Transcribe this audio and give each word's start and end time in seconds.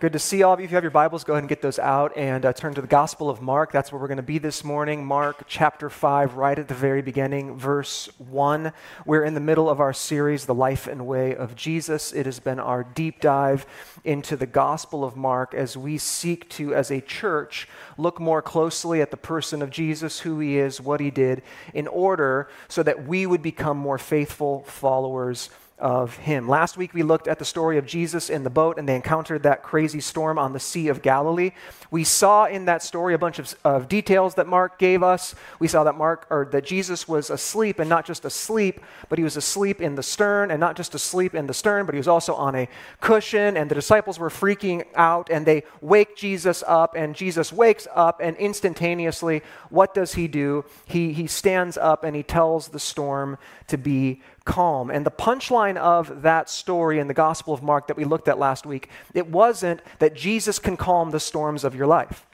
Good 0.00 0.14
to 0.14 0.18
see 0.18 0.42
all 0.42 0.54
of 0.54 0.60
you. 0.60 0.64
If 0.64 0.70
you 0.70 0.76
have 0.76 0.84
your 0.84 0.90
Bibles, 0.90 1.24
go 1.24 1.34
ahead 1.34 1.42
and 1.42 1.48
get 1.50 1.60
those 1.60 1.78
out 1.78 2.16
and 2.16 2.46
uh, 2.46 2.54
turn 2.54 2.72
to 2.72 2.80
the 2.80 2.86
Gospel 2.86 3.28
of 3.28 3.42
Mark. 3.42 3.70
That's 3.70 3.92
where 3.92 4.00
we're 4.00 4.08
going 4.08 4.16
to 4.16 4.22
be 4.22 4.38
this 4.38 4.64
morning. 4.64 5.04
Mark 5.04 5.42
chapter 5.46 5.90
5, 5.90 6.36
right 6.36 6.58
at 6.58 6.68
the 6.68 6.74
very 6.74 7.02
beginning, 7.02 7.58
verse 7.58 8.08
1. 8.16 8.72
We're 9.04 9.24
in 9.24 9.34
the 9.34 9.40
middle 9.40 9.68
of 9.68 9.78
our 9.78 9.92
series, 9.92 10.46
The 10.46 10.54
Life 10.54 10.86
and 10.86 11.06
Way 11.06 11.36
of 11.36 11.54
Jesus. 11.54 12.14
It 12.14 12.24
has 12.24 12.40
been 12.40 12.58
our 12.58 12.82
deep 12.82 13.20
dive 13.20 13.66
into 14.02 14.36
the 14.36 14.46
Gospel 14.46 15.04
of 15.04 15.18
Mark 15.18 15.52
as 15.52 15.76
we 15.76 15.98
seek 15.98 16.48
to, 16.48 16.74
as 16.74 16.90
a 16.90 17.02
church, 17.02 17.68
look 17.98 18.18
more 18.18 18.40
closely 18.40 19.02
at 19.02 19.10
the 19.10 19.18
person 19.18 19.60
of 19.60 19.68
Jesus, 19.68 20.20
who 20.20 20.38
he 20.40 20.56
is, 20.56 20.80
what 20.80 21.00
he 21.00 21.10
did, 21.10 21.42
in 21.74 21.86
order 21.86 22.48
so 22.68 22.82
that 22.82 23.06
we 23.06 23.26
would 23.26 23.42
become 23.42 23.76
more 23.76 23.98
faithful 23.98 24.62
followers 24.62 25.50
of 25.80 26.16
him. 26.16 26.48
Last 26.48 26.76
week 26.76 26.94
we 26.94 27.02
looked 27.02 27.26
at 27.26 27.38
the 27.38 27.44
story 27.44 27.78
of 27.78 27.86
Jesus 27.86 28.30
in 28.30 28.44
the 28.44 28.50
boat 28.50 28.78
and 28.78 28.88
they 28.88 28.94
encountered 28.94 29.42
that 29.42 29.62
crazy 29.62 30.00
storm 30.00 30.38
on 30.38 30.52
the 30.52 30.60
Sea 30.60 30.88
of 30.88 31.02
Galilee. 31.02 31.52
We 31.90 32.04
saw 32.04 32.44
in 32.44 32.66
that 32.66 32.82
story 32.82 33.14
a 33.14 33.18
bunch 33.18 33.38
of, 33.38 33.54
of, 33.64 33.88
details 33.88 34.36
that 34.36 34.46
Mark 34.46 34.78
gave 34.78 35.02
us. 35.02 35.34
We 35.58 35.66
saw 35.66 35.84
that 35.84 35.96
Mark 35.96 36.26
or 36.30 36.48
that 36.52 36.64
Jesus 36.64 37.08
was 37.08 37.30
asleep 37.30 37.78
and 37.78 37.88
not 37.88 38.04
just 38.04 38.24
asleep, 38.24 38.80
but 39.08 39.18
he 39.18 39.24
was 39.24 39.36
asleep 39.36 39.80
in 39.80 39.96
the 39.96 40.02
stern 40.02 40.50
and 40.50 40.60
not 40.60 40.76
just 40.76 40.94
asleep 40.94 41.34
in 41.34 41.46
the 41.46 41.54
stern, 41.54 41.86
but 41.86 41.94
he 41.94 41.98
was 41.98 42.08
also 42.08 42.34
on 42.34 42.54
a 42.54 42.68
cushion 43.00 43.56
and 43.56 43.70
the 43.70 43.74
disciples 43.74 44.18
were 44.18 44.28
freaking 44.28 44.84
out 44.94 45.30
and 45.30 45.44
they 45.46 45.64
wake 45.80 46.16
Jesus 46.16 46.62
up 46.66 46.94
and 46.94 47.16
Jesus 47.16 47.52
wakes 47.52 47.88
up 47.94 48.20
and 48.22 48.36
instantaneously 48.36 49.42
what 49.70 49.94
does 49.94 50.14
he 50.14 50.28
do? 50.28 50.64
He 50.84 51.12
he 51.12 51.26
stands 51.26 51.76
up 51.76 52.04
and 52.04 52.14
he 52.14 52.22
tells 52.22 52.68
the 52.68 52.80
storm 52.80 53.38
to 53.68 53.78
be 53.78 54.20
calm. 54.50 54.90
And 54.90 55.06
the 55.06 55.10
punchline 55.10 55.76
of 55.76 56.22
that 56.22 56.50
story 56.50 56.98
in 56.98 57.06
the 57.06 57.14
Gospel 57.14 57.54
of 57.54 57.62
Mark 57.62 57.86
that 57.86 57.96
we 57.96 58.04
looked 58.04 58.28
at 58.28 58.38
last 58.38 58.66
week, 58.66 58.88
it 59.14 59.28
wasn't 59.28 59.80
that 60.00 60.14
Jesus 60.14 60.58
can 60.58 60.76
calm 60.76 61.12
the 61.12 61.20
storms 61.20 61.62
of 61.62 61.74
your 61.74 61.86
life. 61.86 62.26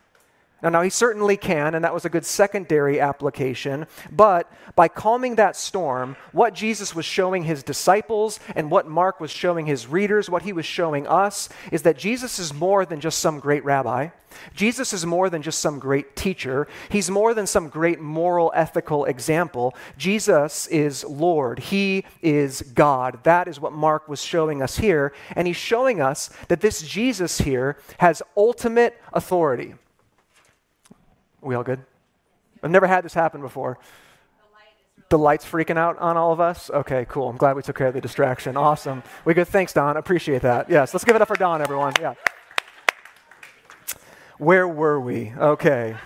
Now, 0.63 0.71
now, 0.71 0.81
he 0.81 0.89
certainly 0.89 1.37
can, 1.37 1.75
and 1.75 1.85
that 1.85 1.93
was 1.93 2.07
a 2.07 2.11
good 2.11 2.25
secondary 2.25 2.99
application. 2.99 3.87
But 4.11 4.51
by 4.75 4.89
calming 4.89 5.35
that 5.35 5.55
storm, 5.55 6.17
what 6.33 6.55
Jesus 6.55 6.95
was 6.95 7.05
showing 7.05 7.43
his 7.43 7.63
disciples 7.63 8.41
and 8.55 8.71
what 8.71 8.89
Mark 8.89 9.21
was 9.21 9.31
showing 9.31 9.67
his 9.67 9.87
readers, 9.87 10.31
what 10.31 10.43
he 10.43 10.55
was 10.55 10.65
showing 10.65 11.07
us, 11.07 11.51
is 11.71 11.83
that 11.83 11.99
Jesus 11.99 12.39
is 12.39 12.55
more 12.55 12.87
than 12.87 13.01
just 13.01 13.19
some 13.19 13.39
great 13.39 13.67
rabbi. 13.67 14.09
Jesus 14.55 14.95
is 14.95 15.05
more 15.05 15.29
than 15.29 15.43
just 15.43 15.61
some 15.61 15.79
great 15.79 16.17
teacher. 16.17 16.67
He's 16.89 17.11
more 17.11 17.35
than 17.35 17.47
some 17.47 17.69
great 17.69 18.01
moral, 18.01 18.51
ethical 18.55 19.05
example. 19.05 19.75
Jesus 19.99 20.67
is 20.69 21.05
Lord. 21.05 21.59
He 21.59 22.07
is 22.23 22.63
God. 22.63 23.23
That 23.25 23.47
is 23.47 23.61
what 23.61 23.73
Mark 23.73 24.09
was 24.09 24.23
showing 24.23 24.63
us 24.63 24.79
here. 24.79 25.13
And 25.35 25.47
he's 25.47 25.57
showing 25.57 26.01
us 26.01 26.31
that 26.49 26.63
this 26.63 26.81
Jesus 26.81 27.39
here 27.39 27.77
has 27.99 28.23
ultimate 28.37 28.99
authority. 29.13 29.75
We 31.41 31.55
all 31.55 31.63
good? 31.63 31.81
I've 32.63 32.71
never 32.71 32.87
had 32.87 33.05
this 33.05 33.15
happen 33.15 33.41
before. 33.41 33.79
The 35.09 35.19
light's 35.19 35.45
freaking 35.45 35.77
out 35.79 35.99
on 35.99 36.17
all 36.17 36.33
of 36.33 36.41
us? 36.41 36.69
Okay, 36.69 37.07
cool. 37.09 37.29
I'm 37.29 37.37
glad 37.37 37.55
we 37.55 37.63
took 37.63 37.77
care 37.77 37.87
of 37.87 37.95
the 37.95 38.01
distraction. 38.01 38.57
Awesome. 38.57 39.05
We 39.25 39.35
good. 39.35 39.47
Thanks, 39.47 39.73
Don. 39.73 39.97
Appreciate 39.97 40.43
that. 40.43 40.69
Yes, 40.69 40.93
let's 40.93 41.05
give 41.05 41.15
it 41.15 41.23
up 41.23 41.29
for 41.29 41.37
Don, 41.37 41.63
everyone. 41.63 41.93
Yeah. 42.01 42.15
Where 44.39 44.67
were 44.67 45.01
we? 45.01 45.33
Okay. 45.39 45.97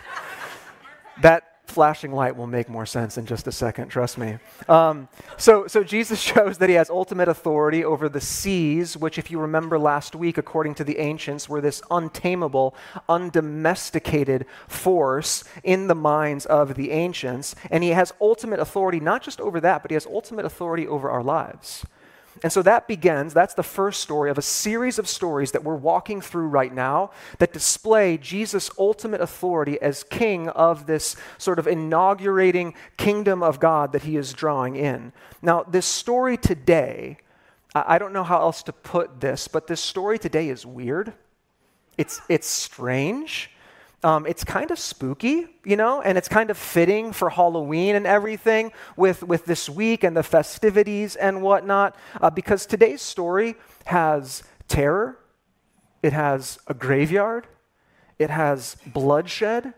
That 1.23 1.50
flashing 1.71 2.13
light 2.13 2.37
will 2.37 2.47
make 2.47 2.69
more 2.69 2.85
sense 2.85 3.17
in 3.17 3.27
just 3.27 3.47
a 3.47 3.53
second, 3.53 3.89
trust 3.89 4.19
me. 4.19 4.39
Um, 4.69 5.09
so, 5.37 5.67
so 5.67 5.83
Jesus 5.83 6.21
shows 6.31 6.59
that 6.59 6.69
he 6.69 6.75
has 6.75 6.91
ultimate 6.91 7.29
authority 7.29 7.85
over 7.85 8.09
the 8.09 8.21
seas, 8.21 8.97
which, 8.97 9.19
if 9.19 9.31
you 9.31 9.41
remember 9.41 9.79
last 9.79 10.15
week, 10.15 10.37
according 10.37 10.75
to 10.77 10.85
the 10.85 10.99
ancients, 10.99 11.49
were 11.49 11.61
this 11.61 11.81
untamable, 11.91 12.75
undomesticated 13.09 14.47
force 14.69 15.45
in 15.65 15.87
the 15.87 15.95
minds 15.95 16.47
of 16.47 16.75
the 16.75 16.91
ancients. 16.91 17.55
And 17.71 17.83
he 17.83 17.91
has 17.91 18.13
ultimate 18.21 18.61
authority 18.61 19.01
not 19.01 19.23
just 19.23 19.41
over 19.41 19.61
that, 19.61 19.83
but 19.83 19.91
he 19.91 19.95
has 19.95 20.07
ultimate 20.07 20.45
authority 20.45 20.87
over 20.87 21.11
our 21.11 21.23
lives. 21.23 21.87
And 22.43 22.53
so 22.53 22.63
that 22.63 22.87
begins, 22.89 23.35
that's 23.35 23.55
the 23.55 23.63
first 23.63 24.01
story 24.01 24.31
of 24.31 24.39
a 24.39 24.43
series 24.43 24.99
of 24.99 25.09
stories 25.09 25.53
that 25.53 25.65
we're 25.65 25.75
walking 25.75 26.21
through 26.21 26.47
right 26.47 26.73
now 26.73 27.11
that 27.39 27.53
display 27.53 28.17
Jesus' 28.17 28.71
ultimate 28.79 29.21
authority 29.21 29.81
as 29.83 30.05
king 30.05 30.49
of 30.49 30.87
this 30.87 31.17
sort 31.39 31.59
of 31.59 31.67
inaugurating 31.67 32.75
kingdom 32.97 33.43
of 33.43 33.61
God 33.61 33.93
that 33.93 34.05
he 34.05 34.17
is 34.17 34.33
drawing 34.33 34.77
in. 34.77 35.13
Now, 35.43 35.65
this 35.65 35.87
story 35.87 36.37
today, 36.37 37.19
I 37.75 37.99
don't 37.99 38.13
know 38.13 38.25
how 38.25 38.41
else 38.41 38.63
to 38.65 38.73
put 38.73 39.21
this, 39.21 39.49
but 39.49 39.67
this 39.67 39.81
story 39.81 40.19
today 40.19 40.49
is 40.49 40.65
weird. 40.65 41.13
It's, 41.99 42.21
it's 42.29 42.47
strange. 42.47 43.51
Um, 44.03 44.25
it's 44.27 44.45
kind 44.45 44.71
of 44.71 44.79
spooky, 44.79 45.47
you 45.63 45.77
know, 45.77 46.01
and 46.01 46.17
it's 46.17 46.29
kind 46.29 46.49
of 46.49 46.57
fitting 46.57 47.13
for 47.13 47.29
Halloween 47.29 47.97
and 47.97 48.07
everything 48.07 48.73
with, 48.97 49.23
with 49.23 49.45
this 49.45 49.69
week 49.69 50.05
and 50.05 50.17
the 50.17 50.23
festivities 50.23 51.17
and 51.17 51.43
whatnot, 51.43 51.95
uh, 52.19 52.31
because 52.31 52.65
today's 52.65 53.03
story 53.03 53.57
has 53.85 54.43
terror, 54.69 55.19
it 56.03 56.15
has 56.15 56.59
a 56.67 56.73
graveyard, 56.73 57.47
it 58.19 58.31
has 58.31 58.79
bloodshed, 58.87 59.75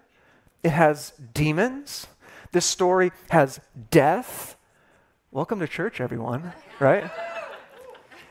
it 0.63 0.71
has 0.71 1.13
demons. 1.35 2.07
This 2.53 2.65
story 2.65 3.11
has 3.31 3.59
death. 3.91 4.57
Welcome 5.33 5.59
to 5.59 5.67
church, 5.67 6.01
everyone, 6.01 6.53
right? 6.79 7.11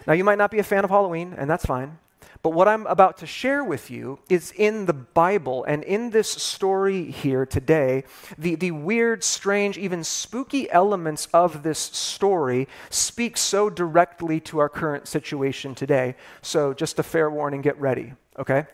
now, 0.07 0.13
you 0.13 0.23
might 0.23 0.37
not 0.37 0.51
be 0.51 0.59
a 0.59 0.63
fan 0.63 0.85
of 0.85 0.89
Halloween, 0.89 1.35
and 1.37 1.49
that's 1.49 1.65
fine. 1.65 1.97
But 2.43 2.51
what 2.51 2.67
I'm 2.67 2.87
about 2.87 3.17
to 3.17 3.27
share 3.27 3.63
with 3.63 3.91
you 3.91 4.19
is 4.29 4.51
in 4.55 4.85
the 4.85 4.93
Bible. 4.93 5.63
And 5.65 5.83
in 5.83 6.09
this 6.09 6.29
story 6.29 7.11
here 7.11 7.45
today, 7.45 8.03
the, 8.37 8.55
the 8.55 8.71
weird, 8.71 9.23
strange, 9.23 9.77
even 9.77 10.03
spooky 10.03 10.69
elements 10.71 11.27
of 11.33 11.63
this 11.63 11.79
story 11.79 12.67
speak 12.89 13.37
so 13.37 13.69
directly 13.69 14.39
to 14.41 14.59
our 14.59 14.69
current 14.69 15.07
situation 15.07 15.75
today. 15.75 16.15
So, 16.41 16.73
just 16.73 16.97
a 16.97 17.03
fair 17.03 17.29
warning 17.29 17.61
get 17.61 17.79
ready, 17.79 18.13
okay? 18.39 18.65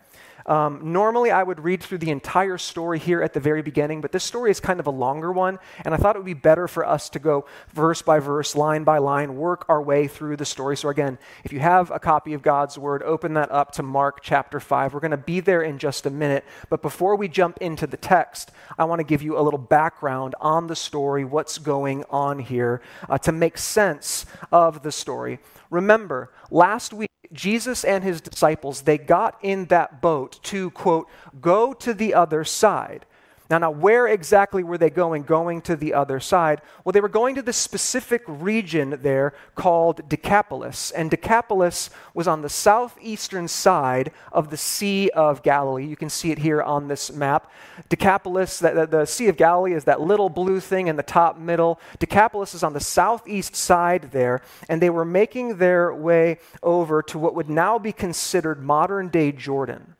Um, 0.48 0.94
normally, 0.94 1.30
I 1.30 1.44
would 1.44 1.60
read 1.60 1.84
through 1.84 1.98
the 1.98 2.10
entire 2.10 2.58
story 2.58 3.00
here 3.00 3.22
at 3.22 3.34
the 3.34 3.40
very 3.40 3.62
beginning, 3.62 4.00
but 4.00 4.14
this 4.14 4.24
story 4.24 4.50
is 4.50 4.62
kind 4.62 4.80
of 4.80 4.88
a 4.88 4.92
longer 4.92 5.32
one, 5.32 5.60
and 5.84 5.94
I 5.94 5.98
thought 5.98 6.16
it 6.16 6.20
would 6.20 6.26
be 6.26 6.34
better 6.34 6.70
for 6.70 6.86
us 6.86 7.10
to 7.10 7.20
go 7.20 7.46
verse 7.74 8.02
by 8.02 8.20
verse, 8.20 8.56
line 8.56 8.86
by 8.86 9.00
line, 9.00 9.36
work 9.36 9.66
our 9.68 9.82
way 9.82 10.08
through 10.08 10.38
the 10.38 10.46
story. 10.46 10.78
So, 10.78 10.88
again, 10.88 11.18
if 11.44 11.52
you 11.52 11.60
have 11.60 11.92
a 11.92 12.00
copy 12.00 12.34
of 12.34 12.42
God's 12.42 12.78
Word, 12.78 13.04
open 13.04 13.34
that 13.34 13.52
up 13.52 13.74
to 13.74 13.84
Mark 13.84 14.22
chapter 14.22 14.62
5. 14.62 14.94
We're 14.94 15.02
going 15.02 15.12
to 15.12 15.18
be 15.18 15.42
there 15.42 15.62
in 15.62 15.78
just 15.80 16.06
a 16.06 16.10
minute, 16.10 16.46
but 16.70 16.82
before 16.82 17.18
we 17.18 17.28
jump 17.28 17.58
into 17.60 17.86
the 17.86 17.98
text, 17.98 18.52
I 18.78 18.86
want 18.86 19.00
to 19.00 19.06
give 19.06 19.22
you 19.22 19.38
a 19.38 19.42
little 19.42 19.60
background 19.60 20.34
on 20.40 20.68
the 20.68 20.76
story, 20.78 21.26
what's 21.26 21.58
going 21.58 22.06
on 22.10 22.40
here, 22.40 22.82
uh, 23.10 23.18
to 23.20 23.34
make 23.34 23.58
sense 23.58 24.26
of 24.52 24.82
the 24.82 24.94
story. 24.94 25.40
Remember, 25.70 26.32
last 26.50 26.94
week, 26.94 27.12
Jesus 27.34 27.84
and 27.84 28.04
his 28.04 28.22
disciples, 28.22 28.82
they 28.82 28.98
got 28.98 29.38
in 29.42 29.66
that 29.66 30.02
boat 30.02 30.40
to, 30.44 30.72
quote, 30.72 31.08
go 31.42 31.74
to 31.74 31.94
the 31.94 32.14
other 32.14 32.44
side. 32.44 33.06
Now, 33.50 33.60
now, 33.60 33.72
where 33.72 34.08
exactly 34.08 34.64
were 34.64 34.78
they 34.78 34.90
going? 34.90 35.24
Going 35.24 35.62
to 35.62 35.78
the 35.78 35.94
other 35.94 36.20
side? 36.20 36.62
Well, 36.84 36.92
they 36.92 37.00
were 37.00 37.08
going 37.08 37.36
to 37.36 37.42
this 37.42 37.56
specific 37.56 38.24
region 38.28 39.00
there 39.02 39.34
called 39.56 40.08
Decapolis. 40.10 40.92
And 40.92 41.10
Decapolis 41.10 41.90
was 42.14 42.28
on 42.28 42.42
the 42.42 42.50
southeastern 42.50 43.48
side 43.48 44.12
of 44.34 44.50
the 44.50 44.58
Sea 44.58 45.10
of 45.12 45.44
Galilee. 45.44 45.86
You 45.86 45.96
can 45.96 46.10
see 46.10 46.32
it 46.32 46.40
here 46.40 46.62
on 46.62 46.90
this 46.90 47.12
map. 47.12 47.50
Decapolis, 47.88 48.60
the, 48.60 48.72
the, 48.72 48.86
the 48.86 49.06
Sea 49.06 49.30
of 49.30 49.38
Galilee 49.38 49.74
is 49.74 49.86
that 49.86 50.02
little 50.02 50.30
blue 50.30 50.60
thing 50.60 50.88
in 50.88 50.98
the 50.98 51.04
top 51.04 51.38
middle. 51.38 51.80
Decapolis 52.00 52.54
is 52.54 52.64
on 52.64 52.74
the 52.74 52.82
southeast 52.82 53.56
side 53.56 54.12
there. 54.12 54.42
And 54.68 54.82
they 54.82 54.90
were 54.90 55.06
making 55.06 55.58
their 55.58 55.94
way 55.94 56.40
over 56.62 57.02
to 57.04 57.18
what 57.18 57.36
would 57.36 57.50
now 57.50 57.80
be 57.80 57.94
considered 57.94 58.62
modern 58.62 59.08
day 59.08 59.32
Jordan. 59.32 59.97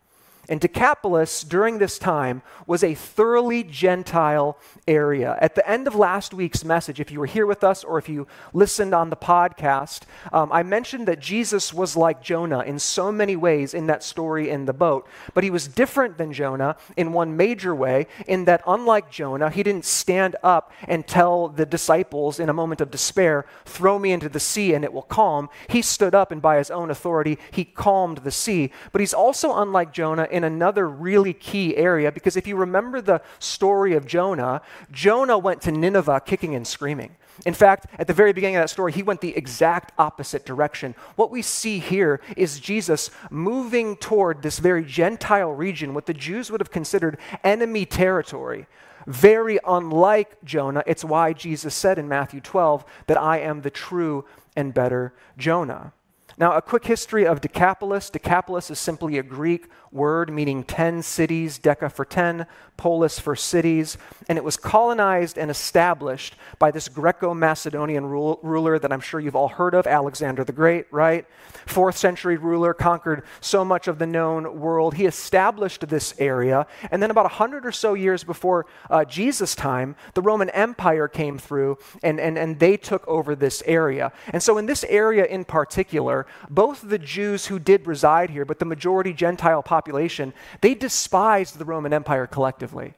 And 0.50 0.62
Decapolis 0.62 1.44
during 1.44 1.78
this 1.78 2.00
time 2.00 2.42
was 2.66 2.84
a 2.84 2.94
thoroughly 2.94 3.64
Gentile 3.64 4.58
area. 4.88 5.38
At 5.42 5.56
the 5.56 5.70
end 5.70 5.88
of 5.88 5.96
last 5.96 6.34
week's 6.34 6.64
message, 6.64 7.00
if 7.00 7.12
you 7.12 7.20
were 7.20 7.26
here 7.26 7.46
with 7.46 7.64
us 7.64 7.84
or 7.84 7.98
if 7.98 8.08
you 8.08 8.28
listened 8.54 8.94
on 8.94 9.10
the 9.10 9.18
podcast, 9.18 10.04
um, 10.32 10.50
I 10.52 10.64
mentioned 10.64 11.08
that 11.08 11.20
Jesus 11.20 11.74
was 11.74 11.98
like 11.98 12.22
Jonah 12.22 12.62
in 12.62 12.80
so 12.80 13.12
many 13.12 13.36
ways 13.36 13.74
in 13.74 13.88
that 13.88 14.04
story 14.04 14.50
in 14.50 14.66
the 14.66 14.74
boat. 14.74 15.08
But 15.34 15.44
he 15.44 15.50
was 15.50 15.68
different 15.68 16.18
than 16.18 16.32
Jonah 16.32 16.78
in 16.96 17.12
one 17.12 17.36
major 17.36 17.76
way, 17.76 18.08
in 18.26 18.46
that 18.46 18.62
unlike 18.66 19.12
Jonah, 19.12 19.50
he 19.50 19.64
didn't 19.64 19.86
stand 19.86 20.38
up 20.44 20.72
and 20.88 21.06
tell 21.06 21.50
the 21.50 21.66
disciples 21.66 22.40
in 22.40 22.48
a 22.48 22.54
moment 22.54 22.80
of 22.80 22.90
despair, 22.90 23.46
throw 23.66 24.00
me 24.00 24.12
into 24.12 24.30
the 24.30 24.40
sea 24.40 24.74
and 24.74 24.86
it 24.86 24.94
will 24.94 25.02
calm. 25.02 25.50
He 25.68 25.82
stood 25.82 26.16
up 26.16 26.32
and 26.32 26.42
by 26.42 26.58
his 26.58 26.72
own 26.72 26.90
authority, 26.90 27.38
he 27.52 27.66
calmed 27.66 28.20
the 28.20 28.32
sea. 28.32 28.72
But 28.94 29.02
he's 29.02 29.14
also 29.14 29.58
unlike 29.58 29.92
Jonah 29.92 30.28
in 30.38 30.44
another 30.44 30.88
really 30.88 31.34
key 31.34 31.76
area 31.76 32.12
because 32.12 32.38
if 32.38 32.48
you 32.48 32.56
remember 32.56 33.02
the 33.02 33.22
story 33.40 33.94
of 33.96 34.06
Jonah, 34.06 34.62
Jonah 34.92 35.38
went 35.38 35.62
to 35.64 35.72
Nineveh 35.72 36.22
kicking 36.26 36.56
and 36.56 36.66
screaming. 36.66 37.16
In 37.46 37.54
fact, 37.54 37.86
at 38.00 38.08
the 38.08 38.14
very 38.14 38.34
beginning 38.34 38.56
of 38.56 38.64
that 38.64 38.70
story, 38.70 38.92
he 38.92 39.04
went 39.04 39.22
the 39.22 39.36
exact 39.36 39.92
opposite 40.00 40.46
direction. 40.46 40.96
What 41.16 41.30
we 41.30 41.42
see 41.42 41.80
here 41.80 42.20
is 42.36 42.60
Jesus 42.60 43.12
moving 43.30 43.96
toward 43.98 44.42
this 44.42 44.60
very 44.60 44.84
Gentile 44.84 45.52
region, 45.52 45.94
what 45.94 46.08
the 46.08 46.14
Jews 46.14 46.50
would 46.50 46.62
have 46.62 46.72
considered 46.72 47.18
enemy 47.44 47.86
territory. 47.86 48.66
Very 49.06 49.60
unlike 49.66 50.44
Jonah. 50.44 50.84
It's 50.88 51.06
why 51.06 51.34
Jesus 51.34 51.76
said 51.76 52.00
in 52.00 52.08
Matthew 52.08 52.42
12 52.42 52.84
that 53.06 53.22
I 53.22 53.40
am 53.40 53.62
the 53.62 53.70
true 53.70 54.26
and 54.56 54.74
better 54.74 55.14
Jonah. 55.38 55.94
Now, 56.40 56.54
a 56.54 56.62
quick 56.62 56.86
history 56.86 57.26
of 57.26 57.42
Decapolis. 57.42 58.10
Decapolis 58.10 58.70
is 58.70 58.80
simply 58.80 59.18
a 59.18 59.24
Greek 59.24 59.70
word 59.98 60.32
meaning 60.32 60.64
10 60.64 61.02
cities, 61.02 61.60
deca 61.60 61.92
for 61.92 62.06
10, 62.06 62.46
polis 62.78 63.20
for 63.20 63.36
cities, 63.36 63.98
and 64.30 64.38
it 64.38 64.44
was 64.44 64.56
colonized 64.56 65.38
and 65.38 65.52
established 65.52 66.36
by 66.60 66.72
this 66.72 66.88
Greco 66.88 67.34
Macedonian 67.34 68.06
ruler 68.06 68.80
that 68.80 68.94
I'm 68.94 69.00
sure 69.02 69.20
you've 69.20 69.36
all 69.36 69.50
heard 69.50 69.74
of, 69.74 69.88
Alexander 69.88 70.44
the 70.44 70.54
Great, 70.54 70.86
right? 70.92 71.26
Fourth 71.66 71.98
century 71.98 72.38
ruler, 72.38 72.74
conquered 72.74 73.24
so 73.42 73.66
much 73.66 73.88
of 73.88 73.98
the 74.00 74.06
known 74.06 74.60
world. 74.60 74.94
He 74.94 75.06
established 75.06 75.88
this 75.90 76.14
area, 76.20 76.68
and 76.92 77.02
then 77.02 77.12
about 77.12 77.26
100 77.26 77.66
or 77.66 77.72
so 77.72 77.96
years 77.96 78.24
before 78.24 78.68
uh, 78.90 79.04
Jesus' 79.04 79.56
time, 79.56 79.96
the 80.14 80.22
Roman 80.22 80.50
Empire 80.52 81.08
came 81.08 81.38
through 81.38 81.78
and, 82.04 82.20
and, 82.20 82.38
and 82.38 82.60
they 82.60 82.78
took 82.78 83.08
over 83.08 83.36
this 83.36 83.64
area. 83.66 84.12
And 84.32 84.42
so, 84.42 84.58
in 84.58 84.68
this 84.68 84.84
area 84.84 85.26
in 85.26 85.46
particular, 85.46 86.28
both 86.50 86.82
the 86.88 87.00
Jews 87.00 87.48
who 87.48 87.58
did 87.58 87.88
reside 87.88 88.30
here, 88.30 88.46
but 88.46 88.60
the 88.60 88.66
majority 88.66 89.14
Gentile 89.14 89.64
population, 89.64 89.87
population, 89.88 90.34
they 90.60 90.74
despised 90.74 91.58
the 91.58 91.64
Roman 91.64 91.94
Empire 91.94 92.28
collectively, 92.28 92.94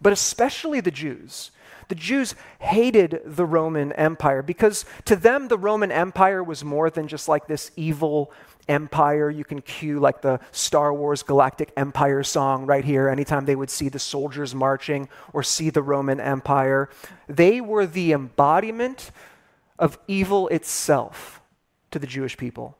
but 0.00 0.10
especially 0.12 0.80
the 0.80 0.90
Jews. 0.90 1.50
The 1.88 1.94
Jews 1.94 2.34
hated 2.60 3.20
the 3.26 3.44
Roman 3.44 3.92
Empire 3.92 4.42
because 4.42 4.86
to 5.04 5.16
them, 5.16 5.48
the 5.48 5.58
Roman 5.58 5.92
Empire 5.92 6.42
was 6.42 6.64
more 6.64 6.88
than 6.88 7.08
just 7.08 7.28
like 7.28 7.46
this 7.46 7.72
evil 7.76 8.32
empire. 8.68 9.28
You 9.28 9.44
can 9.44 9.60
cue 9.60 10.00
like 10.00 10.22
the 10.22 10.40
Star 10.50 10.94
Wars 10.94 11.22
Galactic 11.22 11.72
Empire 11.76 12.22
song 12.22 12.64
right 12.64 12.84
here 12.84 13.08
anytime 13.08 13.44
they 13.44 13.56
would 13.56 13.70
see 13.70 13.90
the 13.90 13.98
soldiers 13.98 14.54
marching 14.54 15.08
or 15.34 15.42
see 15.42 15.68
the 15.68 15.82
Roman 15.82 16.20
Empire. 16.20 16.88
They 17.28 17.60
were 17.60 17.84
the 17.84 18.12
embodiment 18.12 19.10
of 19.78 19.98
evil 20.08 20.48
itself 20.48 21.42
to 21.90 21.98
the 21.98 22.06
Jewish 22.06 22.38
people. 22.38 22.78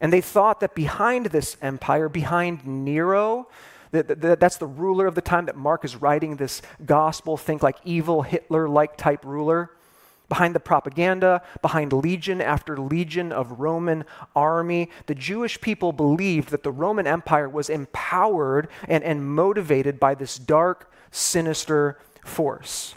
And 0.00 0.12
they 0.12 0.20
thought 0.20 0.60
that 0.60 0.74
behind 0.74 1.26
this 1.26 1.56
empire, 1.62 2.08
behind 2.08 2.66
Nero, 2.66 3.48
that, 3.92 4.20
that, 4.20 4.40
that's 4.40 4.58
the 4.58 4.66
ruler 4.66 5.06
of 5.06 5.14
the 5.14 5.20
time 5.20 5.46
that 5.46 5.56
Mark 5.56 5.84
is 5.84 5.96
writing 5.96 6.36
this 6.36 6.60
gospel, 6.84 7.36
think 7.36 7.62
like 7.62 7.78
evil 7.84 8.22
Hitler 8.22 8.68
like 8.68 8.96
type 8.96 9.24
ruler. 9.24 9.70
Behind 10.28 10.56
the 10.56 10.60
propaganda, 10.60 11.40
behind 11.62 11.92
legion 11.92 12.40
after 12.40 12.76
legion 12.76 13.30
of 13.30 13.60
Roman 13.60 14.04
army, 14.34 14.90
the 15.06 15.14
Jewish 15.14 15.60
people 15.60 15.92
believed 15.92 16.50
that 16.50 16.64
the 16.64 16.72
Roman 16.72 17.06
Empire 17.06 17.48
was 17.48 17.70
empowered 17.70 18.68
and, 18.88 19.04
and 19.04 19.24
motivated 19.24 20.00
by 20.00 20.16
this 20.16 20.36
dark, 20.36 20.92
sinister 21.12 22.00
force. 22.24 22.96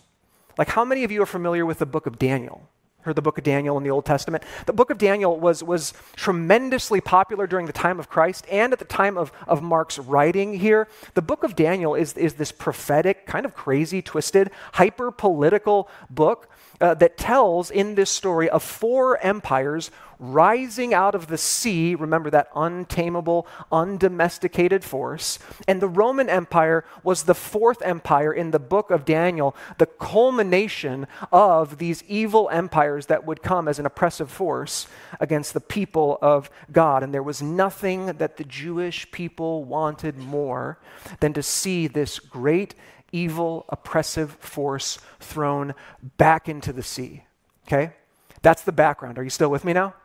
Like, 0.58 0.70
how 0.70 0.84
many 0.84 1.04
of 1.04 1.12
you 1.12 1.22
are 1.22 1.28
familiar 1.28 1.68
with 1.68 1.78
the 1.78 1.86
book 1.86 2.08
of 2.08 2.18
Daniel? 2.18 2.68
Heard 3.02 3.16
the 3.16 3.22
book 3.22 3.38
of 3.38 3.46
Daniel 3.46 3.78
in 3.78 3.84
the 3.84 3.92
Old 3.92 4.06
Testament. 4.06 4.44
The 4.66 4.74
book 4.74 4.90
of 4.90 4.98
Daniel 4.98 5.40
was, 5.40 5.64
was 5.64 5.94
tremendously 6.18 7.00
popular 7.00 7.48
during 7.48 7.66
the 7.66 7.72
time 7.72 7.98
of 7.98 8.10
Christ 8.10 8.46
and 8.52 8.74
at 8.74 8.80
the 8.80 8.86
time 8.86 9.18
of, 9.18 9.32
of 9.48 9.62
Mark's 9.62 9.98
writing 9.98 10.60
here. 10.60 10.90
The 11.14 11.22
book 11.22 11.46
of 11.46 11.56
Daniel 11.56 11.96
is, 11.96 12.14
is 12.14 12.34
this 12.34 12.52
prophetic, 12.52 13.26
kind 13.26 13.46
of 13.46 13.56
crazy, 13.56 14.02
twisted, 14.02 14.52
hyper 14.74 15.12
political 15.12 15.88
book 16.10 16.50
uh, 16.82 16.94
that 16.96 17.18
tells 17.18 17.72
in 17.72 17.96
this 17.96 18.10
story 18.10 18.50
of 18.50 18.64
four 18.64 19.18
empires 19.20 19.92
rising 20.20 20.94
out 20.94 21.16
of 21.16 21.28
the 21.28 21.38
sea. 21.38 21.96
Remember 21.96 22.30
that 22.30 22.50
untamable, 22.56 23.48
undomesticated 23.72 24.84
force. 24.84 25.40
And 25.68 25.82
the 25.82 25.88
Roman 25.88 26.30
Empire 26.30 26.84
was 27.04 27.24
the 27.24 27.34
fourth 27.34 27.82
empire 27.82 28.34
in 28.34 28.52
the 28.52 28.60
book 28.60 28.92
of 28.92 29.06
Daniel, 29.06 29.56
the 29.78 29.86
culmination 29.86 31.08
of 31.32 31.78
these 31.78 32.04
evil 32.04 32.50
empires 32.52 33.06
that 33.06 33.26
would 33.26 33.42
come 33.42 33.68
as 33.68 33.80
an 33.80 33.86
oppressive 33.86 34.30
force 34.30 34.88
against 35.20 35.54
the 35.54 35.62
people 35.62 36.20
of 36.22 36.50
God. 36.72 37.02
And 37.02 37.14
there 37.14 37.24
was 37.24 37.42
nothing 37.42 38.08
that 38.08 38.38
the 38.38 38.44
Jewish 38.44 39.10
people 39.12 39.64
wanted 39.64 40.18
more 40.18 40.80
than 41.22 41.34
to 41.34 41.42
see 41.42 41.88
this 41.88 42.20
great 42.20 42.76
evil, 43.12 43.66
oppressive 43.70 44.34
force 44.34 45.00
thrown 45.20 45.74
back 46.18 46.50
into 46.50 46.74
the 46.74 46.84
sea. 46.84 47.24
Okay? 47.68 47.94
That's 48.42 48.64
the 48.64 48.72
background. 48.72 49.18
Are 49.18 49.24
you 49.24 49.30
still 49.30 49.50
with 49.50 49.66
me 49.66 49.74
now? 49.74 49.96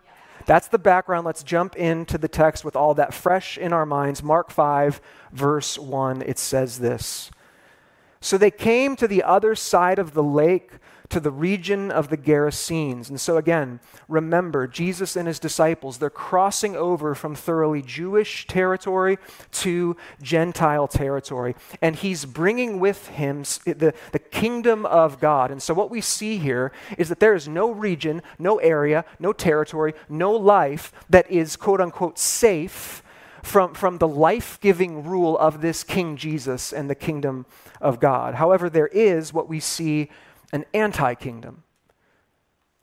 That's 0.47 0.69
the 0.69 0.79
background. 0.79 1.25
Let's 1.25 1.43
jump 1.43 1.77
into 1.77 2.19
the 2.19 2.29
text 2.29 2.65
with 2.65 2.77
all 2.77 2.95
that 2.95 3.15
fresh 3.15 3.57
in 3.57 3.73
our 3.73 3.87
minds. 3.87 4.23
Mark 4.23 4.51
5, 4.51 5.01
verse 5.33 5.79
1, 5.79 6.23
it 6.23 6.39
says 6.39 6.79
this 6.81 7.31
So 8.21 8.37
they 8.37 8.51
came 8.51 8.97
to 8.97 9.09
the 9.09 9.23
other 9.23 9.55
side 9.55 9.99
of 9.99 10.13
the 10.13 10.23
lake 10.23 10.73
to 11.11 11.21
the 11.21 11.31
region 11.31 11.91
of 11.91 12.09
the 12.09 12.17
Gerasenes. 12.17 13.09
And 13.09 13.21
so, 13.21 13.37
again, 13.37 13.81
remember, 14.09 14.67
Jesus 14.67 15.17
and 15.17 15.29
his 15.29 15.39
disciples, 15.39 15.99
they're 15.99 16.11
crossing 16.11 16.77
over 16.77 17.15
from 17.15 17.35
thoroughly 17.35 17.83
Jewish 17.83 18.47
territory 18.47 19.19
to 19.53 19.97
Gentile 20.23 20.89
territory. 20.89 21.55
And 21.83 21.97
he's 21.97 22.25
bringing 22.25 22.81
with 22.81 23.09
him 23.09 23.43
the, 23.65 23.95
the 24.13 24.19
kingdom 24.19 24.87
of 24.87 25.21
God. 25.21 25.51
And 25.51 25.63
so, 25.63 25.75
what 25.75 25.91
we 25.91 26.01
see 26.01 26.39
here 26.39 26.73
is 26.97 27.09
that 27.11 27.21
there 27.21 27.35
is 27.35 27.49
no 27.49 27.71
region, 27.71 28.23
no 28.39 28.59
area, 28.59 29.05
no 29.19 29.33
territory, 29.33 29.95
no 30.09 30.33
life 30.33 30.93
that 31.11 31.31
is 31.31 31.57
quote 31.57 31.81
unquote 31.81 32.19
safe 32.19 33.03
from, 33.43 33.75
from 33.75 33.99
the 33.99 34.09
life 34.09 34.59
giving 34.61 35.05
rule 35.05 35.37
of 35.39 35.61
this 35.61 35.85
King 35.85 36.17
Jesus 36.17 36.73
and 36.73 36.89
the 36.89 36.95
kingdom 36.95 37.45
of 37.81 38.01
God. 38.01 38.35
However, 38.35 38.71
there 38.71 38.87
is 38.89 39.35
what 39.35 39.49
we 39.49 39.61
see 39.61 40.11
an 40.53 40.65
anti 40.73 41.15
kingdom. 41.15 41.65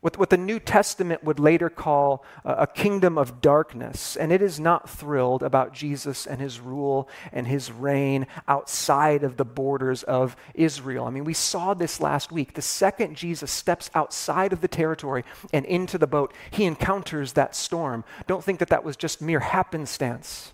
What, 0.02 0.18
what 0.18 0.30
the 0.30 0.36
New 0.36 0.58
Testament 0.58 1.22
would 1.22 1.38
later 1.38 1.70
call 1.70 2.24
a, 2.44 2.52
a 2.54 2.66
kingdom 2.66 3.16
of 3.16 3.40
darkness. 3.40 4.16
And 4.16 4.32
it 4.32 4.42
is 4.42 4.58
not 4.58 4.90
thrilled 4.90 5.44
about 5.44 5.72
Jesus 5.72 6.26
and 6.26 6.40
his 6.40 6.58
rule 6.58 7.08
and 7.32 7.46
his 7.46 7.70
reign 7.70 8.26
outside 8.48 9.22
of 9.22 9.36
the 9.36 9.44
borders 9.44 10.02
of 10.02 10.34
Israel. 10.54 11.04
I 11.04 11.10
mean, 11.10 11.22
we 11.22 11.34
saw 11.34 11.72
this 11.72 12.00
last 12.00 12.32
week. 12.32 12.54
The 12.54 12.62
second 12.62 13.16
Jesus 13.16 13.52
steps 13.52 13.90
outside 13.94 14.52
of 14.52 14.60
the 14.60 14.66
territory 14.66 15.22
and 15.52 15.64
into 15.66 15.98
the 15.98 16.08
boat, 16.08 16.34
he 16.50 16.64
encounters 16.64 17.34
that 17.34 17.54
storm. 17.54 18.04
Don't 18.26 18.42
think 18.42 18.58
that 18.58 18.70
that 18.70 18.82
was 18.82 18.96
just 18.96 19.22
mere 19.22 19.40
happenstance. 19.40 20.52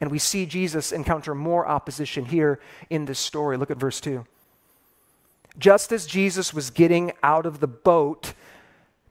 And 0.00 0.08
we 0.08 0.20
see 0.20 0.46
Jesus 0.46 0.92
encounter 0.92 1.34
more 1.34 1.66
opposition 1.66 2.26
here 2.26 2.60
in 2.90 3.06
this 3.06 3.18
story. 3.18 3.56
Look 3.56 3.72
at 3.72 3.76
verse 3.76 4.00
2 4.00 4.24
just 5.58 5.92
as 5.92 6.06
Jesus 6.06 6.54
was 6.54 6.70
getting 6.70 7.12
out 7.22 7.46
of 7.46 7.60
the 7.60 7.66
boat, 7.66 8.32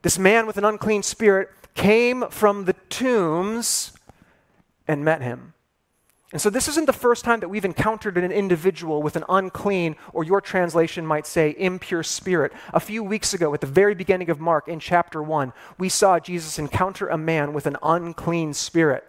this 0.02 0.18
man 0.18 0.46
with 0.46 0.56
an 0.56 0.64
unclean 0.64 1.02
spirit 1.02 1.50
came 1.74 2.28
from 2.30 2.64
the 2.64 2.72
tombs 2.88 3.92
and 4.86 5.04
met 5.04 5.22
him. 5.22 5.54
And 6.30 6.42
so, 6.42 6.50
this 6.50 6.68
isn't 6.68 6.84
the 6.84 6.92
first 6.92 7.24
time 7.24 7.40
that 7.40 7.48
we've 7.48 7.64
encountered 7.64 8.18
an 8.18 8.30
individual 8.30 9.02
with 9.02 9.16
an 9.16 9.24
unclean, 9.30 9.96
or 10.12 10.24
your 10.24 10.42
translation 10.42 11.06
might 11.06 11.26
say, 11.26 11.54
impure 11.58 12.02
spirit. 12.02 12.52
A 12.74 12.80
few 12.80 13.02
weeks 13.02 13.32
ago, 13.32 13.54
at 13.54 13.62
the 13.62 13.66
very 13.66 13.94
beginning 13.94 14.28
of 14.28 14.38
Mark, 14.38 14.68
in 14.68 14.78
chapter 14.78 15.22
1, 15.22 15.54
we 15.78 15.88
saw 15.88 16.18
Jesus 16.18 16.58
encounter 16.58 17.08
a 17.08 17.16
man 17.16 17.54
with 17.54 17.64
an 17.64 17.78
unclean 17.82 18.52
spirit. 18.52 19.04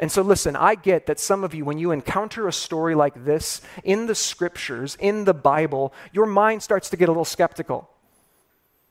And 0.00 0.10
so, 0.10 0.22
listen, 0.22 0.56
I 0.56 0.74
get 0.76 1.06
that 1.06 1.20
some 1.20 1.44
of 1.44 1.54
you, 1.54 1.64
when 1.66 1.76
you 1.76 1.90
encounter 1.90 2.48
a 2.48 2.52
story 2.52 2.94
like 2.94 3.26
this 3.26 3.60
in 3.84 4.06
the 4.06 4.14
scriptures, 4.14 4.96
in 4.98 5.26
the 5.26 5.34
Bible, 5.34 5.92
your 6.10 6.24
mind 6.24 6.62
starts 6.62 6.88
to 6.90 6.96
get 6.96 7.08
a 7.08 7.12
little 7.12 7.26
skeptical. 7.26 7.88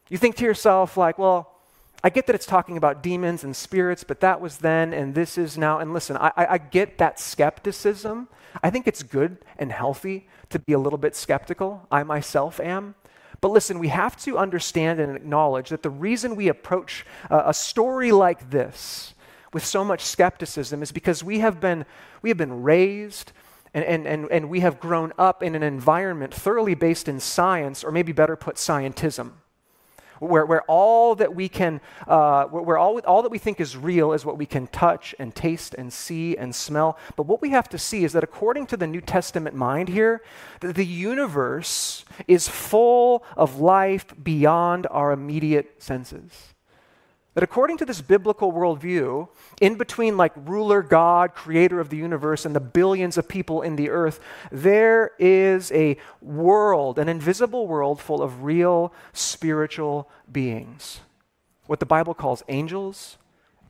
You 0.07 0.19
think 0.19 0.35
to 0.35 0.45
yourself, 0.45 0.97
like, 0.97 1.17
well, 1.17 1.55
I 2.03 2.09
get 2.09 2.27
that 2.27 2.35
it's 2.35 2.45
talking 2.45 2.77
about 2.77 3.03
demons 3.03 3.43
and 3.43 3.55
spirits, 3.55 4.03
but 4.03 4.19
that 4.21 4.39
was 4.39 4.59
then 4.59 4.93
and 4.93 5.15
this 5.15 5.37
is 5.37 5.57
now. 5.57 5.79
And 5.79 5.93
listen, 5.93 6.15
I, 6.15 6.31
I 6.37 6.57
get 6.59 6.99
that 6.99 7.19
skepticism. 7.19 8.29
I 8.61 8.69
think 8.69 8.87
it's 8.87 9.03
good 9.03 9.37
and 9.57 9.71
healthy 9.71 10.27
to 10.49 10.59
be 10.59 10.73
a 10.73 10.79
little 10.79 10.99
bit 10.99 11.15
skeptical. 11.15 11.87
I 11.91 12.03
myself 12.03 12.59
am. 12.59 12.93
But 13.41 13.49
listen, 13.49 13.79
we 13.79 13.87
have 13.89 14.15
to 14.23 14.37
understand 14.37 14.99
and 14.99 15.15
acknowledge 15.15 15.69
that 15.69 15.81
the 15.81 15.89
reason 15.89 16.35
we 16.35 16.49
approach 16.49 17.05
uh, 17.31 17.43
a 17.45 17.53
story 17.53 18.11
like 18.11 18.51
this, 18.51 19.13
with 19.53 19.65
so 19.65 19.83
much 19.83 20.01
skepticism 20.01 20.81
is 20.81 20.91
because 20.91 21.23
we 21.23 21.39
have 21.39 21.59
been, 21.59 21.85
we 22.21 22.29
have 22.29 22.37
been 22.37 22.63
raised 22.63 23.31
and, 23.73 23.85
and, 23.85 24.07
and, 24.07 24.31
and 24.31 24.49
we 24.49 24.61
have 24.61 24.79
grown 24.79 25.13
up 25.17 25.43
in 25.43 25.55
an 25.55 25.63
environment 25.63 26.33
thoroughly 26.33 26.75
based 26.75 27.07
in 27.07 27.19
science, 27.19 27.83
or 27.83 27.91
maybe 27.91 28.11
better 28.11 28.35
put, 28.35 28.55
scientism. 28.55 29.31
where, 30.19 30.45
where 30.45 30.61
all 30.63 31.15
that 31.15 31.33
we 31.33 31.49
can, 31.49 31.81
uh, 32.07 32.45
where 32.45 32.77
all, 32.77 32.99
all 33.01 33.21
that 33.21 33.31
we 33.31 33.37
think 33.37 33.59
is 33.59 33.77
real 33.77 34.13
is 34.13 34.25
what 34.25 34.37
we 34.37 34.45
can 34.45 34.67
touch 34.67 35.15
and 35.19 35.33
taste 35.33 35.73
and 35.73 35.91
see 35.91 36.35
and 36.37 36.53
smell. 36.53 36.97
But 37.15 37.25
what 37.25 37.41
we 37.41 37.49
have 37.51 37.69
to 37.69 37.77
see 37.77 38.03
is 38.03 38.13
that 38.13 38.23
according 38.23 38.67
to 38.67 38.77
the 38.77 38.87
New 38.87 39.01
Testament 39.01 39.55
mind 39.55 39.89
here, 39.89 40.21
the, 40.59 40.73
the 40.73 40.85
universe 40.85 42.05
is 42.27 42.47
full 42.47 43.23
of 43.37 43.59
life 43.59 44.13
beyond 44.21 44.87
our 44.91 45.11
immediate 45.11 45.81
senses. 45.81 46.53
That 47.39 47.45
according 47.45 47.77
to 47.77 47.85
this 47.85 48.01
biblical 48.01 48.51
worldview, 48.51 49.29
in 49.61 49.75
between 49.75 50.17
like 50.17 50.33
ruler 50.35 50.81
God, 50.81 51.33
creator 51.33 51.79
of 51.79 51.87
the 51.87 51.95
universe, 51.95 52.43
and 52.43 52.53
the 52.53 52.59
billions 52.59 53.17
of 53.17 53.29
people 53.29 53.61
in 53.61 53.77
the 53.77 53.89
earth, 53.89 54.19
there 54.51 55.11
is 55.17 55.71
a 55.71 55.95
world, 56.21 56.99
an 56.99 57.07
invisible 57.07 57.65
world 57.65 58.01
full 58.01 58.21
of 58.21 58.43
real 58.43 58.91
spiritual 59.13 60.09
beings. 60.29 60.99
What 61.65 61.79
the 61.79 61.85
Bible 61.85 62.13
calls 62.13 62.43
angels, 62.49 63.17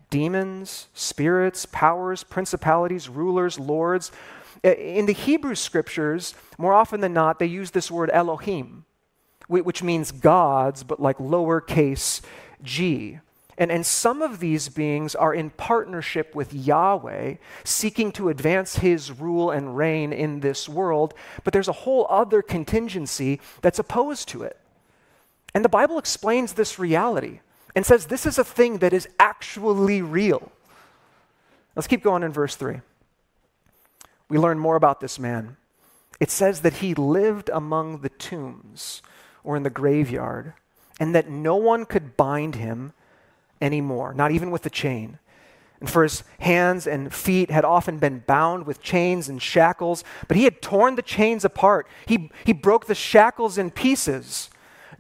demons, 0.09 0.87
spirits, 0.95 1.67
powers, 1.67 2.23
principalities, 2.23 3.07
rulers, 3.07 3.59
lords. 3.59 4.11
In 4.63 5.05
the 5.05 5.13
Hebrew 5.13 5.53
scriptures, 5.53 6.33
more 6.57 6.73
often 6.73 7.01
than 7.01 7.13
not, 7.13 7.37
they 7.37 7.45
use 7.45 7.69
this 7.69 7.91
word 7.91 8.09
Elohim, 8.13 8.85
which 9.47 9.83
means 9.83 10.11
gods, 10.11 10.81
but 10.81 10.99
like 10.99 11.19
lowercase 11.19 12.21
g. 12.63 13.19
And, 13.59 13.73
and 13.73 13.85
some 13.85 14.21
of 14.21 14.39
these 14.39 14.69
beings 14.69 15.15
are 15.15 15.33
in 15.33 15.49
partnership 15.49 16.33
with 16.33 16.53
Yahweh, 16.53 17.35
seeking 17.65 18.13
to 18.13 18.29
advance 18.29 18.77
his 18.77 19.11
rule 19.11 19.51
and 19.51 19.75
reign 19.75 20.13
in 20.13 20.39
this 20.39 20.69
world, 20.69 21.13
but 21.43 21.51
there's 21.51 21.67
a 21.67 21.73
whole 21.73 22.07
other 22.09 22.41
contingency 22.41 23.41
that's 23.61 23.77
opposed 23.77 24.29
to 24.29 24.43
it. 24.43 24.57
And 25.53 25.65
the 25.65 25.69
Bible 25.69 25.99
explains 25.99 26.53
this 26.53 26.79
reality 26.79 27.41
and 27.75 27.85
says 27.85 28.05
this 28.05 28.25
is 28.25 28.39
a 28.39 28.45
thing 28.45 28.77
that 28.77 28.93
is 28.93 29.09
actually 29.19 30.01
real. 30.01 30.53
Let's 31.75 31.87
keep 31.87 32.01
going 32.01 32.23
in 32.23 32.31
verse 32.31 32.55
3. 32.55 32.79
We 34.29 34.37
learn 34.37 34.57
more 34.57 34.77
about 34.77 35.01
this 35.01 35.19
man. 35.19 35.57
It 36.21 36.31
says 36.31 36.61
that 36.61 36.75
he 36.75 36.93
lived 36.93 37.49
among 37.51 38.01
the 38.01 38.09
tombs 38.09 39.01
or 39.43 39.57
in 39.57 39.63
the 39.63 39.69
graveyard, 39.69 40.53
and 40.97 41.13
that 41.13 41.29
no 41.29 41.55
one 41.55 41.85
could 41.85 42.15
bind 42.15 42.55
him 42.55 42.93
anymore, 43.61 44.13
not 44.13 44.31
even 44.31 44.51
with 44.51 44.65
a 44.65 44.69
chain. 44.69 45.19
And 45.79 45.89
for 45.89 46.03
his 46.03 46.23
hands 46.39 46.87
and 46.87 47.13
feet 47.13 47.51
had 47.51 47.63
often 47.63 47.99
been 47.99 48.23
bound 48.27 48.65
with 48.65 48.81
chains 48.81 49.29
and 49.29 49.41
shackles, 49.41 50.03
but 50.27 50.35
he 50.35 50.43
had 50.43 50.61
torn 50.61 50.95
the 50.95 51.01
chains 51.01 51.45
apart. 51.45 51.87
He, 52.05 52.29
he 52.43 52.53
broke 52.53 52.87
the 52.87 52.95
shackles 52.95 53.57
in 53.57 53.71
pieces. 53.71 54.49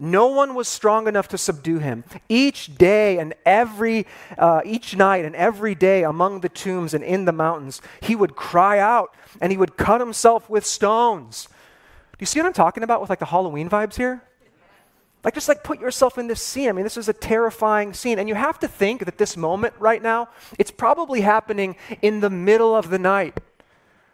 No 0.01 0.27
one 0.27 0.55
was 0.55 0.69
strong 0.69 1.09
enough 1.09 1.27
to 1.29 1.37
subdue 1.37 1.79
him. 1.79 2.05
Each 2.29 2.73
day 2.77 3.19
and 3.19 3.33
every, 3.45 4.07
uh, 4.37 4.61
each 4.63 4.95
night 4.95 5.25
and 5.25 5.35
every 5.35 5.75
day 5.75 6.03
among 6.03 6.39
the 6.39 6.47
tombs 6.47 6.93
and 6.93 7.03
in 7.03 7.25
the 7.25 7.33
mountains, 7.33 7.81
he 7.99 8.15
would 8.15 8.37
cry 8.37 8.79
out 8.79 9.13
and 9.41 9.51
he 9.51 9.57
would 9.57 9.75
cut 9.75 9.99
himself 9.99 10.49
with 10.49 10.65
stones. 10.65 11.49
Do 12.13 12.21
you 12.21 12.25
see 12.25 12.39
what 12.39 12.45
I'm 12.45 12.53
talking 12.53 12.83
about 12.83 13.01
with 13.01 13.09
like 13.09 13.19
the 13.19 13.25
Halloween 13.25 13.69
vibes 13.69 13.97
here? 13.97 14.23
Like, 15.23 15.33
just 15.33 15.49
like 15.49 15.63
put 15.63 15.81
yourself 15.81 16.17
in 16.17 16.27
this 16.27 16.41
scene. 16.41 16.69
I 16.69 16.71
mean, 16.71 16.85
this 16.85 16.95
is 16.95 17.09
a 17.09 17.13
terrifying 17.13 17.93
scene. 17.93 18.19
And 18.19 18.29
you 18.29 18.35
have 18.35 18.59
to 18.59 18.67
think 18.67 19.05
that 19.05 19.17
this 19.17 19.35
moment 19.35 19.73
right 19.77 20.01
now, 20.01 20.29
it's 20.57 20.71
probably 20.71 21.21
happening 21.21 21.75
in 22.01 22.21
the 22.21 22.29
middle 22.29 22.75
of 22.75 22.89
the 22.89 22.99
night. 22.99 23.37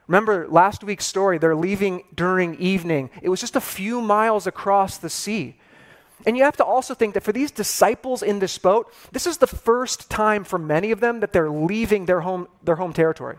Remember 0.07 0.47
last 0.47 0.83
week's 0.83 1.05
story, 1.05 1.38
they're 1.38 1.55
leaving 1.55 2.03
during 2.13 2.55
evening. 2.55 3.09
It 3.21 3.29
was 3.29 3.39
just 3.39 3.55
a 3.55 3.62
few 3.62 4.01
miles 4.01 4.47
across 4.47 4.97
the 4.97 5.09
sea. 5.09 5.57
And 6.25 6.38
you 6.38 6.43
have 6.43 6.57
to 6.57 6.65
also 6.65 6.93
think 6.93 7.13
that 7.13 7.24
for 7.24 7.31
these 7.31 7.51
disciples 7.51 8.24
in 8.24 8.39
this 8.39 8.57
boat, 8.57 8.91
this 9.12 9.27
is 9.27 9.38
the 9.38 9.47
first 9.47 10.09
time 10.09 10.43
for 10.43 10.57
many 10.57 10.91
of 10.91 11.01
them 11.01 11.19
that 11.19 11.33
they're 11.33 11.50
leaving 11.50 12.05
their 12.05 12.21
home, 12.21 12.47
their 12.63 12.77
home 12.77 12.93
territory. 12.93 13.38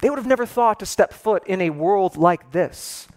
They 0.00 0.10
would 0.10 0.18
have 0.18 0.26
never 0.26 0.46
thought 0.46 0.80
to 0.80 0.86
step 0.86 1.12
foot 1.12 1.46
in 1.46 1.60
a 1.60 1.70
world 1.70 2.16
like 2.16 2.52
this. 2.52 3.08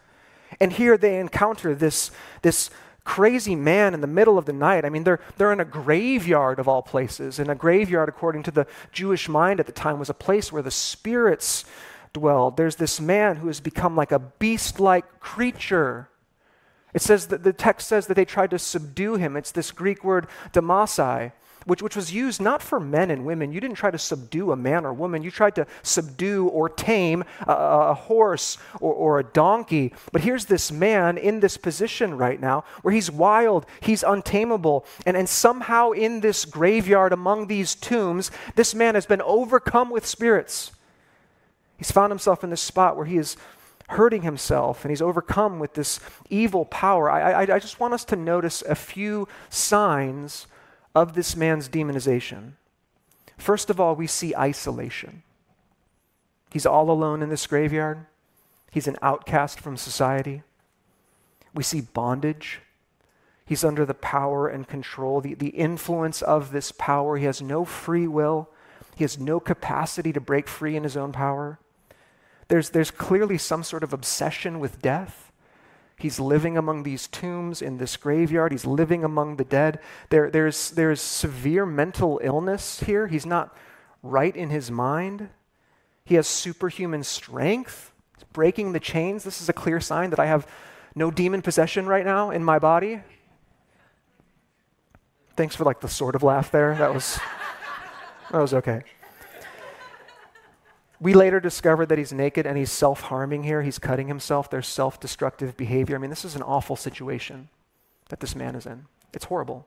And 0.60 0.74
here 0.74 0.98
they 0.98 1.20
encounter 1.20 1.74
this, 1.74 2.12
this 2.42 2.70
crazy 3.04 3.56
man 3.56 3.94
in 3.94 4.02
the 4.02 4.08
middle 4.08 4.38
of 4.38 4.46
the 4.46 4.54
night. 4.54 4.86
I 4.86 4.90
mean, 4.90 5.04
they're, 5.04 5.20
they're 5.38 5.52
in 5.52 5.60
a 5.60 5.66
graveyard 5.66 6.60
of 6.60 6.68
all 6.68 6.82
places. 6.82 7.40
And 7.40 7.50
a 7.50 7.56
graveyard, 7.56 8.10
according 8.10 8.44
to 8.44 8.52
the 8.52 8.68
Jewish 8.92 9.28
mind 9.28 9.60
at 9.60 9.66
the 9.66 9.72
time, 9.72 10.00
was 10.00 10.10
a 10.10 10.14
place 10.14 10.52
where 10.52 10.62
the 10.62 10.72
spirits 10.72 11.66
dwelled. 12.14 12.58
There's 12.58 12.76
this 12.76 13.00
man 13.00 13.38
who 13.38 13.48
has 13.48 13.60
become 13.60 13.96
like 13.96 14.12
a 14.12 14.20
beast 14.20 14.80
like 14.80 15.20
creature. 15.20 16.10
It 16.94 17.02
says 17.02 17.28
that 17.28 17.44
the 17.44 17.54
text 17.54 17.88
says 17.88 18.08
that 18.08 18.16
they 18.16 18.26
tried 18.26 18.52
to 18.52 18.60
subdue 18.60 19.16
him. 19.16 19.36
It's 19.36 19.52
this 19.52 19.72
Greek 19.72 20.04
word 20.04 20.28
damasai 20.52 21.32
which, 21.66 21.82
which 21.82 21.96
was 21.96 22.14
used 22.14 22.42
not 22.42 22.62
for 22.62 22.80
men 22.80 23.12
and 23.12 23.26
women. 23.26 23.52
You 23.52 23.60
didn't 23.60 23.76
try 23.76 23.92
to 23.92 23.98
subdue 23.98 24.52
a 24.52 24.56
man 24.56 24.86
or 24.86 24.94
woman. 24.94 25.24
You 25.24 25.32
tried 25.32 25.56
to 25.56 25.68
subdue 25.84 26.48
or 26.48 26.70
tame 26.70 27.24
a, 27.48 27.52
a 27.52 27.94
horse 27.94 28.58
or, 28.80 28.94
or 28.94 29.20
a 29.20 29.24
donkey. 29.24 29.94
But 30.12 30.22
here's 30.22 30.46
this 30.46 30.72
man 30.72 31.18
in 31.18 31.40
this 31.40 31.58
position 31.58 32.18
right 32.18 32.40
now 32.40 32.64
where 32.82 32.94
he's 32.94 33.12
wild, 33.12 33.66
he's 33.82 34.04
untamable. 34.04 34.86
And, 35.06 35.16
and 35.16 35.30
somehow 35.30 35.92
in 35.92 36.22
this 36.22 36.46
graveyard 36.46 37.14
among 37.14 37.48
these 37.48 37.76
tombs, 37.76 38.32
this 38.56 38.74
man 38.74 38.96
has 38.96 39.06
been 39.06 39.22
overcome 39.22 39.90
with 39.90 40.06
spirits. 40.06 40.72
He's 41.78 41.92
found 41.92 42.12
himself 42.12 42.44
in 42.44 42.50
this 42.50 42.62
spot 42.62 42.96
where 42.96 43.06
he 43.06 43.18
is 43.18 43.38
hurting 43.90 44.22
himself 44.22 44.84
and 44.84 44.92
he's 44.92 45.02
overcome 45.02 45.60
with 45.60 45.74
this 45.74 46.00
evil 46.30 46.66
power. 46.66 47.12
I, 47.12 47.32
I, 47.32 47.56
I 47.56 47.60
just 47.60 47.80
want 47.80 47.94
us 47.94 48.06
to 48.06 48.16
notice 48.16 48.62
a 48.62 48.76
few 48.76 49.28
signs 49.50 50.48
of 50.94 51.14
this 51.14 51.36
man's 51.36 51.70
demonization. 51.70 52.54
First 53.38 53.70
of 53.70 53.80
all, 53.80 53.96
we 53.96 54.08
see 54.08 54.36
isolation. 54.36 55.24
He's 56.52 56.66
all 56.66 56.92
alone 56.92 57.22
in 57.22 57.30
this 57.30 57.48
graveyard, 57.48 58.06
he's 58.72 58.88
an 58.88 58.98
outcast 59.02 59.60
from 59.60 59.78
society. 59.78 60.44
We 61.54 61.64
see 61.64 61.82
bondage. 61.82 62.62
He's 63.46 63.66
under 63.66 63.86
the 63.86 63.94
power 63.94 64.48
and 64.48 64.66
control, 64.66 65.20
the, 65.20 65.34
the 65.34 65.50
influence 65.50 66.22
of 66.22 66.54
this 66.54 66.72
power. 66.72 67.18
He 67.18 67.26
has 67.26 67.42
no 67.42 67.66
free 67.66 68.08
will. 68.08 68.48
He 68.96 69.04
has 69.04 69.20
no 69.20 69.42
capacity 69.42 70.14
to 70.14 70.22
break 70.22 70.48
free 70.48 70.78
in 70.78 70.84
his 70.84 70.96
own 70.96 71.12
power. 71.12 71.60
There's, 72.48 72.70
there's 72.70 72.92
clearly 72.92 73.38
some 73.38 73.64
sort 73.64 73.84
of 73.84 73.92
obsession 73.92 74.60
with 74.60 74.82
death. 74.82 75.31
He's 76.02 76.20
living 76.20 76.58
among 76.58 76.84
these 76.84 77.08
tombs 77.08 77.62
in 77.62 77.78
this 77.78 77.96
graveyard. 77.96 78.52
He's 78.52 78.66
living 78.66 79.04
among 79.04 79.36
the 79.36 79.44
dead. 79.44 79.80
There, 80.10 80.32
there's, 80.32 80.72
there's 80.72 81.00
severe 81.00 81.66
mental 81.66 82.20
illness 82.24 82.80
here. 82.82 83.08
He's 83.08 83.26
not 83.26 83.56
right 84.02 84.36
in 84.36 84.50
his 84.50 84.72
mind. 84.72 85.30
He 86.04 86.16
has 86.16 86.28
superhuman 86.28 87.04
strength. 87.04 87.92
He's 88.18 88.24
breaking 88.34 88.72
the 88.72 88.80
chains. 88.80 89.24
This 89.24 89.42
is 89.42 89.50
a 89.50 89.54
clear 89.54 89.80
sign 89.80 90.10
that 90.10 90.20
I 90.20 90.26
have 90.26 90.48
no 90.96 91.12
demon 91.12 91.44
possession 91.44 91.86
right 91.86 92.06
now 92.06 92.32
in 92.32 92.44
my 92.44 92.58
body. 92.58 93.02
Thanks 95.36 95.56
for 95.56 95.64
like 95.64 95.82
the 95.82 95.88
sort 95.88 96.16
of 96.16 96.24
laugh 96.24 96.52
there. 96.52 96.76
That 96.76 96.94
was 96.94 97.20
that 98.32 98.40
was 98.40 98.54
okay. 98.56 98.84
We 101.02 101.16
later 101.16 101.40
discover 101.40 101.88
that 101.88 101.98
he's 101.98 102.14
naked 102.14 102.46
and 102.46 102.56
he's 102.56 102.72
self 102.72 103.02
harming 103.02 103.44
here. 103.44 103.64
He's 103.64 103.80
cutting 103.80 104.08
himself. 104.08 104.52
There's 104.52 104.68
self 104.68 105.00
destructive 105.00 105.58
behavior. 105.58 105.96
I 105.96 106.00
mean, 106.00 106.12
this 106.12 106.24
is 106.24 106.36
an 106.36 106.44
awful 106.44 106.76
situation 106.76 107.50
that 108.10 108.20
this 108.20 108.36
man 108.36 108.56
is 108.56 108.68
in. 108.68 108.86
It's 109.12 109.26
horrible. 109.26 109.66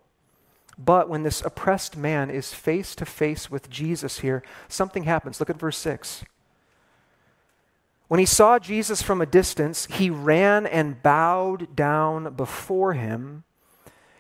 But 0.79 1.09
when 1.09 1.25
this 1.25 1.43
oppressed 1.43 1.97
man 1.97 2.31
is 2.31 2.55
face 2.55 2.95
to 2.95 3.05
face 3.05 3.51
with 3.51 3.69
Jesus 3.69 4.21
here, 4.21 4.45
something 4.69 5.03
happens. 5.03 5.41
Look 5.41 5.51
at 5.51 5.59
verse 5.59 5.77
6. 5.79 6.25
When 8.07 8.21
he 8.21 8.27
saw 8.27 8.61
Jesus 8.61 9.03
from 9.03 9.21
a 9.21 9.27
distance, 9.27 9.87
he 9.87 10.11
ran 10.11 10.67
and 10.67 11.03
bowed 11.03 11.75
down 11.75 12.35
before 12.35 12.93
him. 12.93 13.43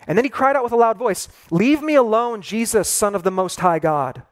And 0.07 0.19
then 0.19 0.25
he 0.25 0.31
cried 0.31 0.57
out 0.57 0.65
with 0.65 0.73
a 0.73 0.77
loud 0.77 0.99
voice, 0.99 1.29
Leave 1.51 1.81
me 1.81 1.95
alone, 1.95 2.43
Jesus, 2.43 2.89
Son 2.89 3.15
of 3.15 3.23
the 3.23 3.31
Most 3.31 3.61
High 3.61 3.79
God. 3.79 4.23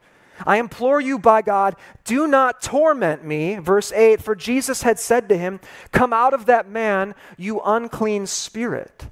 I 0.46 0.58
implore 0.58 1.00
you 1.00 1.18
by 1.18 1.42
God, 1.42 1.76
do 2.04 2.26
not 2.26 2.62
torment 2.62 3.24
me. 3.24 3.56
Verse 3.56 3.92
8 3.92 4.22
For 4.22 4.34
Jesus 4.34 4.82
had 4.82 4.98
said 4.98 5.28
to 5.28 5.36
him, 5.36 5.60
Come 5.92 6.12
out 6.12 6.34
of 6.34 6.46
that 6.46 6.68
man, 6.68 7.14
you 7.36 7.60
unclean 7.64 8.26
spirit. 8.26 9.06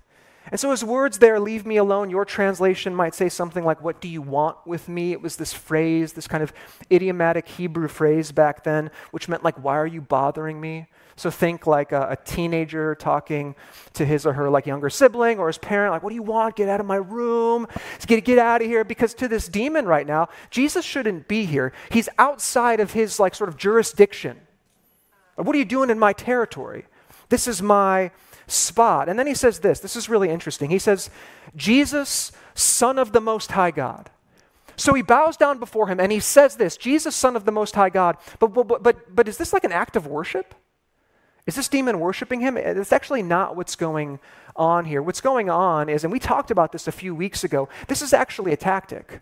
And 0.50 0.58
so 0.58 0.72
his 0.72 0.84
words 0.84 1.18
there, 1.18 1.38
leave 1.38 1.64
me 1.64 1.76
alone, 1.76 2.10
your 2.10 2.24
translation 2.24 2.94
might 2.94 3.14
say 3.14 3.28
something 3.28 3.64
like, 3.64 3.82
What 3.82 4.00
do 4.00 4.08
you 4.08 4.22
want 4.22 4.56
with 4.66 4.88
me? 4.88 5.12
It 5.12 5.22
was 5.22 5.36
this 5.36 5.52
phrase, 5.52 6.12
this 6.12 6.26
kind 6.26 6.42
of 6.42 6.52
idiomatic 6.90 7.46
Hebrew 7.46 7.88
phrase 7.88 8.32
back 8.32 8.64
then, 8.64 8.90
which 9.10 9.28
meant 9.28 9.44
like, 9.44 9.62
Why 9.62 9.76
are 9.76 9.86
you 9.86 10.00
bothering 10.00 10.60
me? 10.60 10.88
So 11.16 11.30
think 11.30 11.66
like 11.66 11.92
a, 11.92 12.08
a, 12.10 12.16
teenager 12.16 12.94
talking 12.94 13.54
to 13.94 14.04
his 14.04 14.24
or 14.24 14.32
her 14.32 14.48
like 14.48 14.66
younger 14.66 14.88
sibling 14.88 15.38
or 15.38 15.48
his 15.48 15.58
parent, 15.58 15.92
like, 15.92 16.02
what 16.02 16.10
do 16.10 16.14
you 16.14 16.22
want? 16.22 16.56
Get 16.56 16.68
out 16.68 16.80
of 16.80 16.86
my 16.86 16.96
room. 16.96 17.66
Get, 18.06 18.24
get 18.24 18.38
out 18.38 18.62
of 18.62 18.66
here. 18.66 18.84
Because 18.84 19.14
to 19.14 19.28
this 19.28 19.48
demon 19.48 19.86
right 19.86 20.06
now, 20.06 20.28
Jesus 20.50 20.84
shouldn't 20.84 21.28
be 21.28 21.44
here. 21.44 21.72
He's 21.90 22.08
outside 22.18 22.80
of 22.80 22.92
his 22.92 23.20
like 23.20 23.34
sort 23.34 23.48
of 23.48 23.56
jurisdiction. 23.56 24.38
What 25.36 25.54
are 25.54 25.58
you 25.58 25.64
doing 25.64 25.90
in 25.90 25.98
my 25.98 26.12
territory? 26.12 26.86
This 27.28 27.46
is 27.46 27.62
my 27.62 28.10
spot. 28.46 29.08
And 29.08 29.18
then 29.18 29.26
he 29.26 29.34
says 29.34 29.60
this 29.60 29.80
this 29.80 29.96
is 29.96 30.08
really 30.08 30.28
interesting. 30.28 30.70
He 30.70 30.78
says, 30.78 31.10
Jesus, 31.56 32.32
Son 32.54 32.98
of 32.98 33.12
the 33.12 33.20
Most 33.20 33.52
High 33.52 33.70
God. 33.70 34.10
So 34.76 34.94
he 34.94 35.02
bows 35.02 35.36
down 35.36 35.58
before 35.58 35.88
him 35.88 36.00
and 36.00 36.10
he 36.10 36.20
says 36.20 36.56
this 36.56 36.76
Jesus, 36.76 37.14
Son 37.14 37.36
of 37.36 37.44
the 37.44 37.52
Most 37.52 37.74
High 37.74 37.90
God. 37.90 38.16
But, 38.38 38.48
but, 38.48 38.82
but, 38.82 39.14
but 39.14 39.28
is 39.28 39.36
this 39.36 39.52
like 39.52 39.64
an 39.64 39.72
act 39.72 39.96
of 39.96 40.06
worship? 40.06 40.54
Is 41.50 41.56
this 41.56 41.66
demon 41.66 41.98
worshiping 41.98 42.38
him? 42.38 42.56
Uh, 42.56 42.60
it's 42.60 42.92
actually 42.92 43.24
not 43.24 43.56
what's 43.56 43.74
going 43.74 44.20
on 44.54 44.84
here. 44.84 45.02
What's 45.02 45.20
going 45.20 45.50
on 45.50 45.88
is, 45.88 46.04
and 46.04 46.12
we 46.12 46.20
talked 46.20 46.52
about 46.52 46.70
this 46.70 46.86
a 46.86 46.92
few 46.92 47.12
weeks 47.12 47.42
ago, 47.42 47.68
this 47.88 48.02
is 48.02 48.12
actually 48.12 48.52
a 48.52 48.56
tactic. 48.56 49.20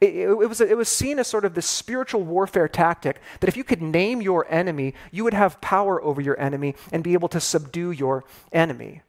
It, 0.00 0.12
it, 0.12 0.28
it, 0.28 0.48
was, 0.48 0.60
it 0.60 0.76
was 0.76 0.88
seen 0.88 1.20
as 1.20 1.28
sort 1.28 1.44
of 1.44 1.54
this 1.54 1.68
spiritual 1.68 2.24
warfare 2.24 2.66
tactic 2.66 3.20
that 3.38 3.46
if 3.46 3.56
you 3.56 3.62
could 3.62 3.80
name 3.80 4.20
your 4.20 4.44
enemy, 4.50 4.92
you 5.12 5.22
would 5.22 5.34
have 5.34 5.60
power 5.60 6.02
over 6.02 6.20
your 6.20 6.36
enemy 6.40 6.74
and 6.90 7.04
be 7.04 7.12
able 7.12 7.28
to 7.28 7.38
subdue 7.38 7.92
your 7.92 8.24
enemy. 8.50 9.02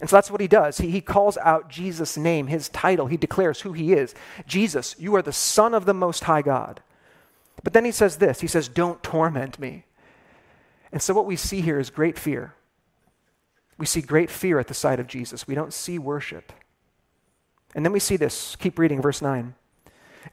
And 0.00 0.10
so 0.10 0.16
that's 0.16 0.32
what 0.32 0.40
he 0.40 0.48
does. 0.48 0.78
He, 0.78 0.90
he 0.90 1.00
calls 1.00 1.36
out 1.36 1.70
Jesus' 1.70 2.16
name, 2.16 2.48
his 2.48 2.68
title. 2.70 3.06
He 3.06 3.18
declares 3.18 3.60
who 3.60 3.72
he 3.72 3.92
is 3.92 4.16
Jesus, 4.48 4.96
you 4.98 5.14
are 5.14 5.22
the 5.22 5.32
Son 5.32 5.74
of 5.74 5.84
the 5.84 5.94
Most 5.94 6.24
High 6.24 6.42
God. 6.42 6.82
But 7.62 7.72
then 7.72 7.84
he 7.84 7.92
says 7.92 8.16
this 8.16 8.40
He 8.40 8.48
says, 8.48 8.66
Don't 8.66 9.00
torment 9.00 9.60
me. 9.60 9.84
And 10.92 11.00
so 11.00 11.14
what 11.14 11.26
we 11.26 11.36
see 11.36 11.60
here 11.60 11.78
is 11.78 11.90
great 11.90 12.18
fear. 12.18 12.54
We 13.78 13.86
see 13.86 14.02
great 14.02 14.30
fear 14.30 14.58
at 14.58 14.68
the 14.68 14.74
sight 14.74 15.00
of 15.00 15.06
Jesus. 15.06 15.46
We 15.46 15.54
don't 15.54 15.72
see 15.72 15.98
worship. 15.98 16.52
And 17.74 17.84
then 17.84 17.92
we 17.92 18.00
see 18.00 18.16
this. 18.16 18.56
Keep 18.56 18.78
reading, 18.78 19.00
verse 19.00 19.22
9. 19.22 19.54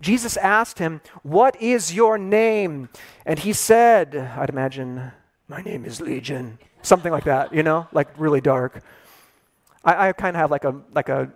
Jesus 0.01 0.35
asked 0.37 0.79
him, 0.79 1.01
What 1.23 1.59
is 1.61 1.93
your 1.93 2.17
name? 2.17 2.89
And 3.25 3.39
he 3.39 3.53
said, 3.53 4.15
I'd 4.15 4.49
imagine, 4.49 5.11
My 5.47 5.61
name 5.61 5.85
is 5.85 6.01
Legion. 6.01 6.59
Something 6.81 7.11
like 7.11 7.23
that, 7.25 7.53
you 7.53 7.63
know, 7.63 7.87
like 7.91 8.07
really 8.17 8.41
dark. 8.41 8.83
I, 9.83 10.09
I 10.09 10.13
kind 10.13 10.35
of 10.35 10.41
have 10.41 10.51
like 10.51 10.63
a, 10.63 10.81
like 10.93 11.09
a 11.09 11.31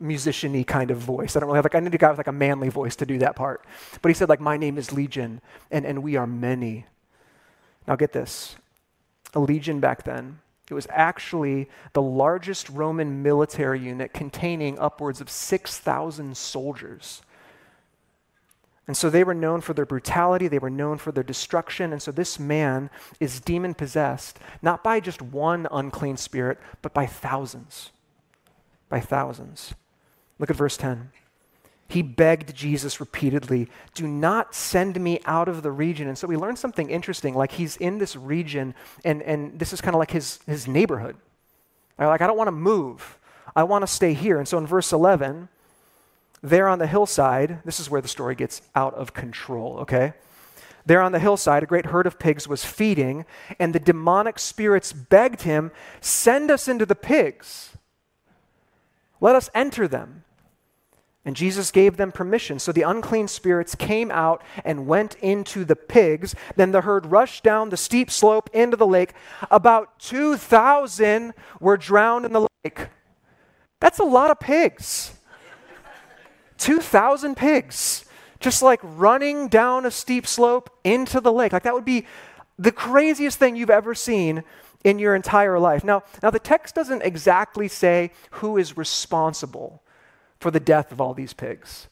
musician-y 0.00 0.62
kind 0.64 0.90
of 0.90 0.98
voice. 0.98 1.36
I 1.36 1.40
don't 1.40 1.48
really 1.48 1.58
have 1.58 1.64
like 1.64 1.74
I 1.74 1.80
need 1.80 1.94
a 1.94 1.98
guy 1.98 2.10
with 2.10 2.18
like 2.18 2.26
a 2.26 2.32
manly 2.32 2.68
voice 2.68 2.96
to 2.96 3.06
do 3.06 3.18
that 3.18 3.36
part. 3.36 3.64
But 4.02 4.08
he 4.08 4.14
said, 4.14 4.28
like, 4.28 4.40
my 4.40 4.56
name 4.56 4.78
is 4.78 4.92
Legion, 4.92 5.40
and, 5.70 5.84
and 5.84 6.02
we 6.02 6.16
are 6.16 6.26
many. 6.26 6.86
Now 7.86 7.96
get 7.96 8.12
this. 8.12 8.56
A 9.34 9.40
legion 9.40 9.80
back 9.80 10.04
then 10.04 10.40
it 10.68 10.74
was 10.74 10.86
actually 10.90 11.68
the 11.92 12.02
largest 12.02 12.68
Roman 12.68 13.22
military 13.22 13.78
unit 13.78 14.12
containing 14.12 14.78
upwards 14.78 15.20
of 15.20 15.30
6,000 15.30 16.36
soldiers. 16.36 17.22
And 18.88 18.96
so 18.96 19.10
they 19.10 19.24
were 19.24 19.34
known 19.34 19.60
for 19.60 19.74
their 19.74 19.86
brutality, 19.86 20.48
they 20.48 20.58
were 20.58 20.70
known 20.70 20.98
for 20.98 21.12
their 21.12 21.24
destruction. 21.24 21.92
And 21.92 22.02
so 22.02 22.10
this 22.10 22.38
man 22.38 22.90
is 23.20 23.40
demon 23.40 23.74
possessed, 23.74 24.38
not 24.62 24.82
by 24.82 25.00
just 25.00 25.22
one 25.22 25.68
unclean 25.70 26.16
spirit, 26.16 26.58
but 26.82 26.92
by 26.92 27.06
thousands. 27.06 27.90
By 28.88 29.00
thousands. 29.00 29.74
Look 30.38 30.50
at 30.50 30.56
verse 30.56 30.76
10. 30.76 31.10
He 31.88 32.02
begged 32.02 32.54
Jesus 32.54 32.98
repeatedly, 32.98 33.68
Do 33.94 34.08
not 34.08 34.54
send 34.54 35.00
me 35.00 35.20
out 35.24 35.48
of 35.48 35.62
the 35.62 35.70
region. 35.70 36.08
And 36.08 36.18
so 36.18 36.26
we 36.26 36.36
learn 36.36 36.56
something 36.56 36.90
interesting. 36.90 37.34
Like 37.34 37.52
he's 37.52 37.76
in 37.76 37.98
this 37.98 38.16
region, 38.16 38.74
and, 39.04 39.22
and 39.22 39.58
this 39.58 39.72
is 39.72 39.80
kind 39.80 39.94
of 39.94 39.98
like 39.98 40.10
his, 40.10 40.40
his 40.46 40.66
neighborhood. 40.66 41.16
Like, 41.98 42.20
I 42.20 42.26
don't 42.26 42.36
want 42.36 42.48
to 42.48 42.52
move, 42.52 43.18
I 43.54 43.62
want 43.62 43.82
to 43.82 43.86
stay 43.86 44.12
here. 44.12 44.38
And 44.38 44.46
so 44.46 44.58
in 44.58 44.66
verse 44.66 44.92
11, 44.92 45.48
there 46.42 46.68
on 46.68 46.78
the 46.78 46.86
hillside, 46.86 47.60
this 47.64 47.80
is 47.80 47.88
where 47.88 48.02
the 48.02 48.08
story 48.08 48.34
gets 48.34 48.62
out 48.74 48.94
of 48.94 49.14
control, 49.14 49.78
okay? 49.80 50.12
There 50.84 51.00
on 51.00 51.12
the 51.12 51.18
hillside, 51.18 51.62
a 51.62 51.66
great 51.66 51.86
herd 51.86 52.06
of 52.06 52.18
pigs 52.18 52.46
was 52.46 52.64
feeding, 52.64 53.24
and 53.58 53.74
the 53.74 53.80
demonic 53.80 54.38
spirits 54.38 54.92
begged 54.92 55.42
him, 55.42 55.72
Send 56.00 56.50
us 56.50 56.68
into 56.68 56.84
the 56.84 56.94
pigs. 56.94 57.76
Let 59.20 59.34
us 59.34 59.48
enter 59.54 59.88
them. 59.88 60.24
And 61.26 61.36
Jesus 61.36 61.72
gave 61.72 61.96
them 61.96 62.12
permission. 62.12 62.60
So 62.60 62.70
the 62.70 62.82
unclean 62.82 63.26
spirits 63.26 63.74
came 63.74 64.12
out 64.12 64.42
and 64.64 64.86
went 64.86 65.16
into 65.16 65.64
the 65.64 65.74
pigs. 65.74 66.36
Then 66.54 66.70
the 66.70 66.82
herd 66.82 67.06
rushed 67.06 67.42
down 67.42 67.68
the 67.68 67.76
steep 67.76 68.10
slope 68.10 68.48
into 68.54 68.76
the 68.76 68.86
lake. 68.86 69.12
About 69.50 69.98
2,000 69.98 71.34
were 71.60 71.76
drowned 71.76 72.24
in 72.24 72.32
the 72.32 72.46
lake. 72.64 72.88
That's 73.80 73.98
a 73.98 74.04
lot 74.04 74.30
of 74.30 74.38
pigs. 74.38 75.18
2,000 76.58 77.36
pigs 77.36 78.04
just 78.38 78.62
like 78.62 78.80
running 78.82 79.48
down 79.48 79.86
a 79.86 79.90
steep 79.90 80.26
slope 80.26 80.70
into 80.84 81.20
the 81.20 81.32
lake. 81.32 81.52
Like 81.52 81.64
that 81.64 81.74
would 81.74 81.84
be 81.84 82.06
the 82.58 82.72
craziest 82.72 83.38
thing 83.38 83.56
you've 83.56 83.70
ever 83.70 83.94
seen 83.94 84.44
in 84.84 84.98
your 84.98 85.14
entire 85.14 85.58
life. 85.58 85.82
Now, 85.82 86.04
now 86.22 86.30
the 86.30 86.38
text 86.38 86.74
doesn't 86.74 87.02
exactly 87.02 87.66
say 87.66 88.12
who 88.30 88.56
is 88.56 88.76
responsible 88.76 89.82
for 90.40 90.50
the 90.50 90.60
death 90.60 90.92
of 90.92 91.00
all 91.00 91.14
these 91.14 91.32
pigs. 91.32 91.88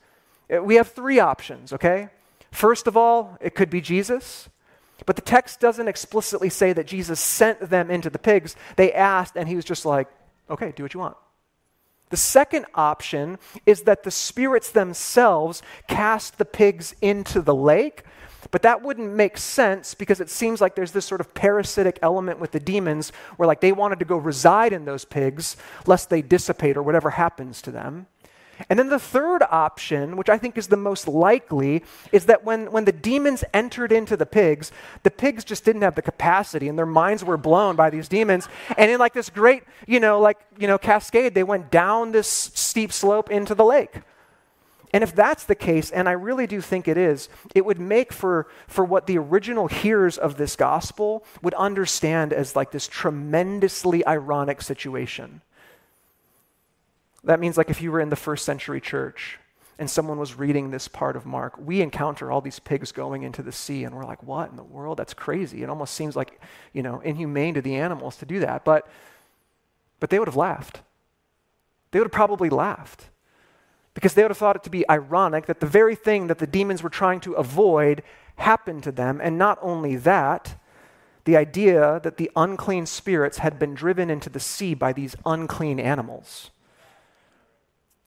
Uh, 0.53 0.63
we 0.63 0.77
have 0.77 0.89
three 0.89 1.19
options, 1.19 1.73
okay? 1.73 2.09
First 2.51 2.87
of 2.87 2.97
all, 2.97 3.37
it 3.41 3.55
could 3.55 3.71
be 3.71 3.81
Jesus. 3.81 4.49
But 5.07 5.17
the 5.17 5.23
text 5.23 5.61
doesn't 5.61 5.89
explicitly 5.89 6.49
say 6.49 6.73
that 6.73 6.87
Jesus 6.87 7.21
sent 7.21 7.71
them 7.71 7.91
into 7.91 8.11
the 8.11 8.19
pigs. 8.19 8.57
They 8.77 8.93
asked, 8.93 9.37
and 9.37 9.49
he 9.49 9.57
was 9.57 9.65
just 9.65 9.85
like, 9.85 10.09
okay, 10.49 10.73
do 10.75 10.83
what 10.83 10.95
you 10.95 11.01
want. 11.01 11.17
The 12.11 12.17
second 12.17 12.67
option 12.75 13.39
is 13.67 13.83
that 13.83 14.05
the 14.05 14.11
spirits 14.11 14.71
themselves 14.71 15.63
cast 15.89 16.39
the 16.39 16.45
pigs 16.45 16.95
into 17.01 17.43
the 17.43 17.55
lake, 17.55 18.05
but 18.51 18.63
that 18.63 18.83
wouldn't 18.83 19.13
make 19.13 19.37
sense 19.37 19.95
because 19.95 20.21
it 20.21 20.31
seems 20.31 20.61
like 20.61 20.77
there's 20.77 20.93
this 20.93 21.07
sort 21.07 21.21
of 21.21 21.35
parasitic 21.35 21.99
element 22.03 22.39
with 22.39 22.53
the 22.53 22.61
demons 22.61 23.11
where 23.37 23.47
like 23.47 23.61
they 23.61 23.73
wanted 23.73 23.99
to 23.99 24.05
go 24.05 24.17
reside 24.17 24.73
in 24.73 24.85
those 24.85 25.05
pigs 25.05 25.57
lest 25.87 26.11
they 26.11 26.23
dissipate 26.23 26.77
or 26.77 26.83
whatever 26.83 27.11
happens 27.11 27.61
to 27.63 27.71
them. 27.73 28.07
And 28.69 28.79
then 28.79 28.89
the 28.89 28.99
third 28.99 29.43
option, 29.51 30.17
which 30.17 30.29
I 30.29 30.39
think 30.39 30.57
is 30.57 30.69
the 30.69 30.77
most 30.77 31.09
likely, 31.09 31.83
is 32.13 32.27
that 32.27 32.45
when, 32.45 32.71
when 32.71 32.85
the 32.85 32.93
demons 32.93 33.45
entered 33.53 33.93
into 33.93 34.17
the 34.17 34.27
pigs, 34.27 34.73
the 35.03 35.11
pigs 35.11 35.45
just 35.45 35.65
didn't 35.65 35.83
have 35.83 35.95
the 35.95 36.03
capacity 36.03 36.69
and 36.69 36.79
their 36.79 36.87
minds 36.87 37.25
were 37.25 37.37
blown 37.37 37.77
by 37.77 37.91
these 37.91 38.09
demons. 38.09 38.49
And 38.77 38.91
in 38.91 38.99
like 38.99 39.13
this 39.13 39.31
great, 39.31 39.65
you 39.87 40.01
know, 40.01 40.21
like, 40.21 40.39
you 40.59 40.67
know, 40.67 40.79
cascade, 40.79 41.35
they 41.35 41.45
went 41.45 41.71
down 41.71 42.13
this 42.13 42.29
steep 42.29 42.93
slope 42.93 43.31
into 43.31 43.55
the 43.55 43.65
lake. 43.65 44.01
And 44.93 45.03
if 45.03 45.13
that's 45.13 45.43
the 45.43 45.57
case, 45.57 45.91
and 45.91 46.09
I 46.09 46.13
really 46.13 46.47
do 46.47 46.61
think 46.61 46.87
it 46.87 46.97
is, 46.97 47.29
it 47.53 47.65
would 47.65 47.81
make 47.81 48.13
for, 48.13 48.47
for 48.69 48.85
what 48.85 49.09
the 49.09 49.19
original 49.19 49.67
hearers 49.67 50.17
of 50.17 50.37
this 50.37 50.55
gospel 50.55 51.25
would 51.43 51.55
understand 51.55 52.33
as 52.33 52.55
like 52.55 52.71
this 52.71 52.87
tremendously 52.87 54.07
ironic 54.07 54.63
situation 54.63 55.41
that 57.25 57.41
means, 57.41 57.57
like, 57.57 57.71
if 57.71 57.83
you 57.83 57.91
were 57.93 58.01
in 58.01 58.11
the 58.11 58.17
first 58.17 58.45
century 58.45 58.81
church 58.81 59.39
and 59.79 59.91
someone 59.91 60.19
was 60.19 60.37
reading 60.39 60.71
this 60.71 60.87
part 60.87 61.17
of 61.17 61.27
Mark, 61.27 61.55
we 61.59 61.81
encounter 61.81 62.31
all 62.31 62.41
these 62.41 62.59
pigs 62.59 62.93
going 62.93 63.23
into 63.23 63.43
the 63.43 63.53
sea, 63.53 63.85
and 63.85 63.95
we're 63.95 64.05
like, 64.05 64.23
what 64.23 64.51
in 64.51 64.57
the 64.57 64.63
world? 64.63 64.99
That's 64.99 65.15
crazy. 65.15 65.63
It 65.63 65.69
almost 65.69 65.95
seems 65.95 66.15
like, 66.15 66.41
you 66.73 66.83
know, 66.83 67.01
inhumane 67.01 67.55
to 67.55 67.63
the 67.63 67.75
animals 67.75 68.17
to 68.19 68.27
do 68.27 68.41
that. 68.41 68.65
But, 68.65 68.87
but 70.01 70.11
they 70.11 70.19
would 70.19 70.29
have 70.29 70.37
laughed. 70.37 70.81
They 71.91 71.99
would 71.99 72.07
have 72.07 72.13
probably 72.13 72.51
laughed 72.51 73.11
because 73.95 74.15
they 74.15 74.23
would 74.23 74.31
have 74.31 74.39
thought 74.39 74.57
it 74.57 74.65
to 74.65 74.71
be 74.71 74.89
ironic 74.91 75.47
that 75.47 75.61
the 75.61 75.67
very 75.67 75.95
thing 75.95 76.27
that 76.27 76.39
the 76.39 76.47
demons 76.47 76.83
were 76.83 76.91
trying 76.91 77.21
to 77.21 77.35
avoid 77.35 78.03
happened 78.37 78.83
to 78.83 78.93
them. 78.93 79.21
And 79.23 79.39
not 79.39 79.59
only 79.63 79.95
that, 79.97 80.61
the 81.25 81.37
idea 81.37 82.01
that 82.03 82.17
the 82.17 82.31
unclean 82.37 82.87
spirits 82.87 83.39
had 83.39 83.59
been 83.59 83.75
driven 83.75 84.11
into 84.11 84.29
the 84.29 84.41
sea 84.41 84.75
by 84.75 84.93
these 84.93 85.17
unclean 85.25 85.81
animals. 85.81 86.51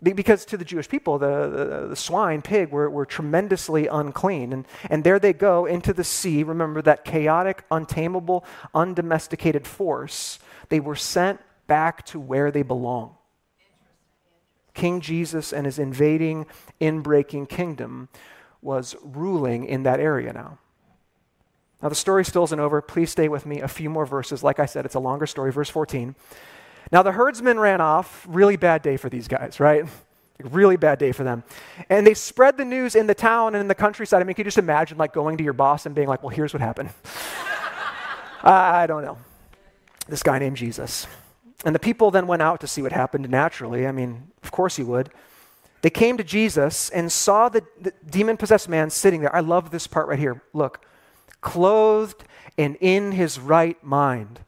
Because 0.01 0.45
to 0.45 0.57
the 0.57 0.65
Jewish 0.65 0.87
people, 0.87 1.17
the, 1.17 1.49
the, 1.49 1.87
the, 1.87 1.95
swine, 1.95 2.43
pig 2.43 2.71
were, 2.71 2.87
were 2.87 3.05
tremendously 3.05 3.87
unclean. 3.87 4.53
And, 4.53 4.67
and 4.91 5.03
there 5.03 5.17
they 5.17 5.33
go 5.33 5.65
into 5.65 5.91
the 5.91 6.03
sea. 6.03 6.43
Remember 6.43 6.83
that 6.83 7.03
chaotic, 7.03 7.63
untamable, 7.71 8.45
undomesticated 8.75 9.65
force. 9.65 10.37
They 10.69 10.79
were 10.79 10.95
sent 10.95 11.39
back 11.65 12.05
to 12.07 12.19
where 12.19 12.51
they 12.51 12.61
belong. 12.61 13.15
King 14.75 15.01
Jesus 15.01 15.51
and 15.51 15.65
his 15.65 15.79
invading, 15.79 16.45
inbreaking 16.79 17.49
kingdom 17.49 18.09
was 18.61 18.95
ruling 19.01 19.65
in 19.65 19.81
that 19.83 19.99
area 19.99 20.31
now. 20.31 20.59
Now, 21.81 21.89
the 21.89 21.95
story 21.95 22.25
still 22.25 22.43
isn't 22.43 22.59
over. 22.59 22.81
Please 22.81 23.11
stay 23.11 23.27
with 23.27 23.45
me 23.45 23.61
a 23.61 23.67
few 23.67 23.89
more 23.89 24.05
verses. 24.05 24.43
Like 24.43 24.59
I 24.59 24.65
said, 24.65 24.85
it's 24.85 24.95
a 24.95 24.99
longer 24.99 25.25
story. 25.25 25.51
Verse 25.51 25.69
14. 25.69 26.15
Now, 26.91 27.03
the 27.03 27.11
herdsmen 27.11 27.59
ran 27.59 27.81
off. 27.81 28.25
Really 28.29 28.55
bad 28.55 28.81
day 28.81 28.97
for 28.97 29.09
these 29.09 29.27
guys, 29.27 29.59
right? 29.59 29.85
Really 30.43 30.77
bad 30.77 30.99
day 30.99 31.13
for 31.13 31.23
them. 31.23 31.43
And 31.89 32.05
they 32.05 32.13
spread 32.13 32.57
the 32.57 32.63
news 32.63 32.93
in 32.93 33.07
the 33.07 33.15
town 33.15 33.55
and 33.55 33.61
in 33.61 33.67
the 33.67 33.73
countryside. 33.73 34.21
I 34.21 34.23
mean, 34.23 34.35
can 34.35 34.41
you 34.41 34.45
just 34.49 34.59
imagine 34.59 34.95
like 34.95 35.11
going 35.11 35.35
to 35.37 35.43
your 35.43 35.53
boss 35.53 35.87
and 35.87 35.95
being 35.95 36.07
like, 36.07 36.21
well, 36.21 36.29
here's 36.29 36.53
what 36.53 36.61
happened? 36.61 36.91
I 38.43 38.85
don't 38.85 39.03
know. 39.03 39.17
This 40.07 40.21
guy 40.21 40.37
named 40.37 40.55
Jesus. 40.55 41.07
And 41.65 41.73
the 41.73 41.79
people 41.79 42.11
then 42.11 42.27
went 42.27 42.43
out 42.43 42.61
to 42.61 42.67
see 42.67 42.83
what 42.83 42.91
happened 42.91 43.27
naturally. 43.31 43.87
I 43.87 43.91
mean, 43.91 44.27
of 44.43 44.51
course 44.51 44.77
you 44.77 44.85
would. 44.85 45.09
They 45.81 45.89
came 45.89 46.17
to 46.17 46.23
Jesus 46.23 46.91
and 46.91 47.11
saw 47.11 47.49
the, 47.49 47.63
the 47.81 47.93
demon 48.07 48.37
possessed 48.37 48.69
man 48.69 48.91
sitting 48.91 49.21
there. 49.21 49.35
I 49.35 49.39
love 49.39 49.71
this 49.71 49.87
part 49.87 50.07
right 50.07 50.19
here. 50.19 50.43
Look, 50.53 50.85
clothed 51.41 52.23
and 52.59 52.77
in 52.79 53.11
his 53.13 53.39
right 53.39 53.83
mind 53.83 54.41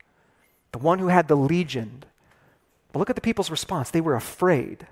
the 0.72 0.80
one 0.80 1.00
who 1.00 1.08
had 1.08 1.28
the 1.28 1.36
legion. 1.36 2.04
But 2.92 3.00
look 3.00 3.10
at 3.10 3.16
the 3.16 3.22
people's 3.22 3.52
response. 3.52 3.90
They 3.92 4.02
were 4.02 4.16
afraid. 4.16 4.88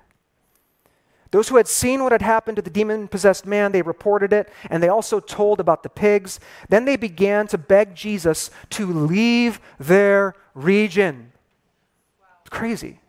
Those 1.30 1.48
who 1.48 1.56
had 1.56 1.68
seen 1.68 2.02
what 2.02 2.12
had 2.12 2.22
happened 2.22 2.56
to 2.56 2.62
the 2.62 2.70
demon 2.70 3.06
possessed 3.06 3.44
man, 3.44 3.72
they 3.72 3.82
reported 3.82 4.32
it, 4.32 4.50
and 4.70 4.82
they 4.82 4.88
also 4.88 5.20
told 5.20 5.60
about 5.60 5.82
the 5.82 5.90
pigs. 5.90 6.40
Then 6.68 6.86
they 6.86 6.96
began 6.96 7.46
to 7.48 7.58
beg 7.58 7.94
Jesus 7.94 8.50
to 8.70 8.86
leave 8.86 9.60
their 9.78 10.34
region. 10.54 11.32
Wow. 12.18 12.26
Crazy. 12.48 13.00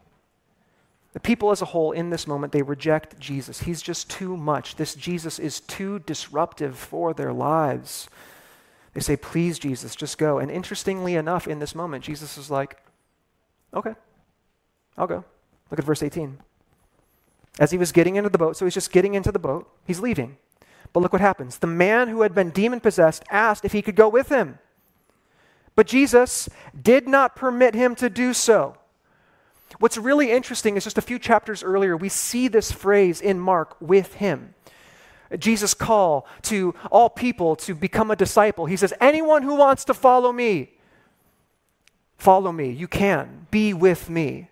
The 1.13 1.19
people 1.19 1.52
as 1.52 1.62
a 1.62 1.65
whole 1.65 1.91
in 1.91 2.10
this 2.10 2.28
moment, 2.28 2.52
they 2.52 2.62
reject 2.62 3.19
Jesus. 3.19 3.62
He's 3.62 3.82
just 3.82 4.10
too 4.10 4.36
much. 4.36 4.75
This 4.75 4.95
Jesus 4.95 5.39
is 5.39 5.62
too 5.62 5.99
disruptive 5.99 6.78
for 6.78 7.13
their 7.13 7.34
lives. 7.34 8.10
They 8.93 8.99
say, 8.99 9.15
Please, 9.15 9.60
Jesus, 9.60 9.95
just 9.95 10.17
go. 10.17 10.39
And 10.39 10.52
interestingly 10.52 11.15
enough, 11.15 11.47
in 11.47 11.60
this 11.60 11.73
moment, 11.73 12.04
Jesus 12.04 12.38
is 12.38 12.52
like, 12.52 12.78
Okay, 13.73 13.95
I'll 14.99 15.07
go. 15.07 15.23
Look 15.71 15.79
at 15.79 15.85
verse 15.85 16.03
18. 16.03 16.38
As 17.57 17.71
he 17.71 17.77
was 17.77 17.91
getting 17.91 18.17
into 18.17 18.29
the 18.29 18.38
boat, 18.38 18.57
so 18.57 18.65
he's 18.65 18.73
just 18.73 18.91
getting 18.91 19.15
into 19.15 19.31
the 19.31 19.39
boat, 19.39 19.67
he's 19.85 19.99
leaving. 19.99 20.38
But 20.93 20.99
look 20.99 21.13
what 21.13 21.21
happens. 21.21 21.57
The 21.57 21.67
man 21.67 22.09
who 22.09 22.21
had 22.21 22.35
been 22.35 22.51
demon 22.51 22.79
possessed 22.79 23.23
asked 23.29 23.65
if 23.65 23.71
he 23.71 23.81
could 23.81 23.95
go 23.95 24.09
with 24.09 24.29
him. 24.29 24.59
But 25.75 25.88
Jesus 25.88 26.49
did 26.79 27.07
not 27.07 27.35
permit 27.35 27.73
him 27.73 27.95
to 27.95 28.09
do 28.09 28.33
so. 28.33 28.75
What's 29.77 29.97
really 29.97 30.31
interesting 30.31 30.75
is 30.75 30.83
just 30.83 30.97
a 30.97 31.01
few 31.01 31.19
chapters 31.19 31.63
earlier, 31.63 31.95
we 31.95 32.09
see 32.09 32.47
this 32.47 32.71
phrase 32.71 33.21
in 33.21 33.39
Mark 33.39 33.77
with 33.79 34.15
him. 34.15 34.55
Jesus' 35.38 35.75
call 35.75 36.27
to 36.43 36.73
all 36.91 37.09
people 37.09 37.55
to 37.57 37.75
become 37.75 38.09
a 38.09 38.15
disciple. 38.15 38.65
He 38.65 38.75
says, 38.75 38.93
Anyone 38.99 39.43
who 39.43 39.55
wants 39.55 39.85
to 39.85 39.93
follow 39.93 40.31
me, 40.31 40.71
follow 42.17 42.51
me. 42.51 42.71
You 42.71 42.88
can. 42.88 43.47
Be 43.51 43.73
with 43.73 44.09
me. 44.09 44.49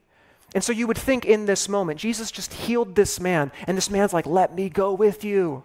And 0.56 0.64
so 0.64 0.72
you 0.72 0.88
would 0.88 0.98
think 0.98 1.26
in 1.26 1.46
this 1.46 1.68
moment, 1.68 2.00
Jesus 2.00 2.32
just 2.32 2.54
healed 2.54 2.96
this 2.96 3.20
man, 3.20 3.52
and 3.68 3.78
this 3.78 3.90
man's 3.90 4.14
like, 4.14 4.26
Let 4.26 4.56
me 4.56 4.70
go 4.70 4.94
with 4.94 5.24
you. 5.24 5.64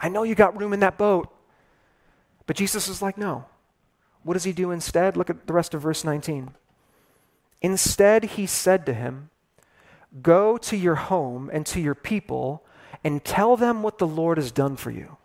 I 0.00 0.08
know 0.08 0.24
you 0.24 0.34
got 0.34 0.58
room 0.58 0.72
in 0.72 0.80
that 0.80 0.98
boat. 0.98 1.32
But 2.46 2.56
Jesus 2.56 2.88
is 2.88 3.02
like, 3.02 3.16
No. 3.16 3.44
What 4.22 4.34
does 4.34 4.44
he 4.44 4.52
do 4.52 4.72
instead? 4.72 5.16
Look 5.16 5.30
at 5.30 5.46
the 5.46 5.52
rest 5.52 5.72
of 5.72 5.82
verse 5.82 6.02
19. 6.02 6.50
Instead, 7.62 8.24
he 8.24 8.44
said 8.46 8.84
to 8.86 8.92
him, 8.92 9.30
Go 10.20 10.56
to 10.58 10.76
your 10.76 10.96
home 10.96 11.48
and 11.52 11.64
to 11.66 11.80
your 11.80 11.94
people 11.94 12.64
and 13.04 13.24
tell 13.24 13.56
them 13.56 13.82
what 13.82 13.98
the 13.98 14.06
Lord 14.06 14.38
has 14.38 14.50
done 14.50 14.76
for 14.76 14.90
you, 14.90 15.16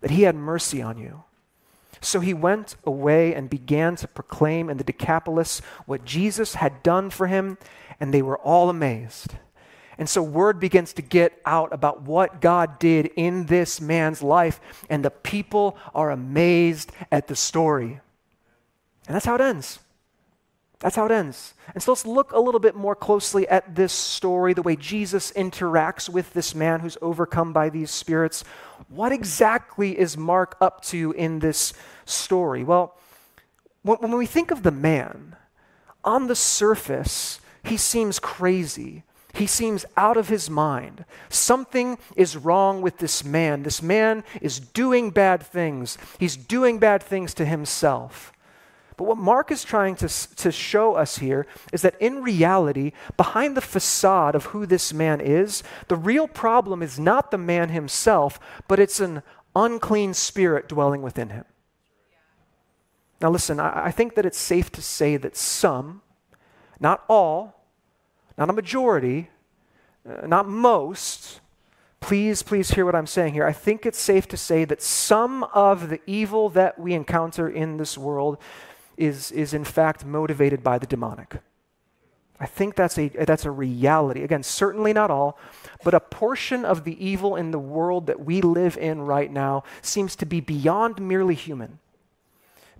that 0.00 0.10
he 0.10 0.22
had 0.22 0.34
mercy 0.34 0.82
on 0.82 0.98
you. 0.98 1.22
So 2.00 2.20
he 2.20 2.34
went 2.34 2.76
away 2.84 3.34
and 3.34 3.50
began 3.50 3.96
to 3.96 4.08
proclaim 4.08 4.70
in 4.70 4.76
the 4.76 4.84
Decapolis 4.84 5.60
what 5.86 6.04
Jesus 6.04 6.54
had 6.54 6.82
done 6.82 7.10
for 7.10 7.26
him, 7.26 7.58
and 8.00 8.12
they 8.12 8.22
were 8.22 8.38
all 8.38 8.70
amazed. 8.70 9.34
And 9.98 10.08
so 10.08 10.22
word 10.22 10.60
begins 10.60 10.92
to 10.94 11.02
get 11.02 11.40
out 11.44 11.72
about 11.72 12.02
what 12.02 12.40
God 12.40 12.78
did 12.78 13.10
in 13.16 13.46
this 13.46 13.80
man's 13.80 14.22
life, 14.22 14.60
and 14.88 15.04
the 15.04 15.10
people 15.10 15.76
are 15.94 16.10
amazed 16.10 16.92
at 17.10 17.26
the 17.26 17.34
story. 17.34 18.00
And 19.06 19.14
that's 19.14 19.26
how 19.26 19.34
it 19.34 19.40
ends. 19.40 19.80
That's 20.80 20.94
how 20.94 21.06
it 21.06 21.10
ends. 21.10 21.54
And 21.74 21.82
so 21.82 21.90
let's 21.90 22.06
look 22.06 22.30
a 22.30 22.38
little 22.38 22.60
bit 22.60 22.76
more 22.76 22.94
closely 22.94 23.48
at 23.48 23.74
this 23.74 23.92
story, 23.92 24.54
the 24.54 24.62
way 24.62 24.76
Jesus 24.76 25.32
interacts 25.32 26.08
with 26.08 26.32
this 26.32 26.54
man 26.54 26.78
who's 26.78 26.96
overcome 27.02 27.52
by 27.52 27.68
these 27.68 27.90
spirits. 27.90 28.44
What 28.88 29.10
exactly 29.10 29.98
is 29.98 30.16
Mark 30.16 30.56
up 30.60 30.82
to 30.84 31.10
in 31.12 31.40
this 31.40 31.72
story? 32.04 32.62
Well, 32.62 32.96
when 33.82 34.16
we 34.16 34.26
think 34.26 34.52
of 34.52 34.62
the 34.62 34.70
man, 34.70 35.34
on 36.04 36.28
the 36.28 36.36
surface, 36.36 37.40
he 37.68 37.76
seems 37.76 38.18
crazy. 38.18 39.04
He 39.34 39.46
seems 39.46 39.84
out 39.96 40.16
of 40.16 40.28
his 40.28 40.50
mind. 40.50 41.04
Something 41.28 41.98
is 42.16 42.36
wrong 42.36 42.82
with 42.82 42.98
this 42.98 43.24
man. 43.24 43.62
This 43.62 43.82
man 43.82 44.24
is 44.40 44.58
doing 44.58 45.10
bad 45.10 45.42
things. 45.42 45.96
He's 46.18 46.36
doing 46.36 46.78
bad 46.78 47.02
things 47.02 47.34
to 47.34 47.44
himself. 47.44 48.32
But 48.96 49.04
what 49.04 49.16
Mark 49.16 49.52
is 49.52 49.62
trying 49.62 49.94
to, 49.96 50.08
to 50.08 50.50
show 50.50 50.94
us 50.94 51.18
here 51.18 51.46
is 51.72 51.82
that 51.82 51.94
in 52.00 52.20
reality, 52.20 52.90
behind 53.16 53.56
the 53.56 53.60
facade 53.60 54.34
of 54.34 54.46
who 54.46 54.66
this 54.66 54.92
man 54.92 55.20
is, 55.20 55.62
the 55.86 55.94
real 55.94 56.26
problem 56.26 56.82
is 56.82 56.98
not 56.98 57.30
the 57.30 57.38
man 57.38 57.68
himself, 57.68 58.40
but 58.66 58.80
it's 58.80 58.98
an 58.98 59.22
unclean 59.54 60.14
spirit 60.14 60.68
dwelling 60.68 61.00
within 61.00 61.30
him. 61.30 61.44
Now, 63.20 63.30
listen, 63.30 63.60
I, 63.60 63.86
I 63.86 63.90
think 63.92 64.16
that 64.16 64.26
it's 64.26 64.38
safe 64.38 64.72
to 64.72 64.82
say 64.82 65.16
that 65.16 65.36
some, 65.36 66.02
not 66.80 67.04
all, 67.08 67.57
not 68.38 68.48
a 68.48 68.52
majority, 68.52 69.28
uh, 70.08 70.26
not 70.26 70.48
most, 70.48 71.40
please, 72.00 72.42
please 72.42 72.70
hear 72.70 72.86
what 72.86 72.94
I'm 72.94 73.06
saying 73.06 73.34
here. 73.34 73.44
I 73.44 73.52
think 73.52 73.84
it's 73.84 73.98
safe 73.98 74.28
to 74.28 74.36
say 74.36 74.64
that 74.64 74.80
some 74.80 75.42
of 75.52 75.88
the 75.90 76.00
evil 76.06 76.48
that 76.50 76.78
we 76.78 76.94
encounter 76.94 77.48
in 77.48 77.76
this 77.76 77.98
world 77.98 78.38
is, 78.96 79.32
is 79.32 79.52
in 79.52 79.64
fact 79.64 80.04
motivated 80.04 80.62
by 80.62 80.78
the 80.78 80.86
demonic. 80.86 81.40
I 82.40 82.46
think 82.46 82.76
that's 82.76 82.96
a, 82.96 83.08
that's 83.08 83.44
a 83.44 83.50
reality. 83.50 84.22
Again, 84.22 84.44
certainly 84.44 84.92
not 84.92 85.10
all, 85.10 85.36
but 85.82 85.92
a 85.92 86.00
portion 86.00 86.64
of 86.64 86.84
the 86.84 87.04
evil 87.04 87.34
in 87.34 87.50
the 87.50 87.58
world 87.58 88.06
that 88.06 88.24
we 88.24 88.40
live 88.40 88.76
in 88.76 89.02
right 89.02 89.30
now 89.30 89.64
seems 89.82 90.14
to 90.16 90.26
be 90.26 90.40
beyond 90.40 91.00
merely 91.00 91.34
human, 91.34 91.80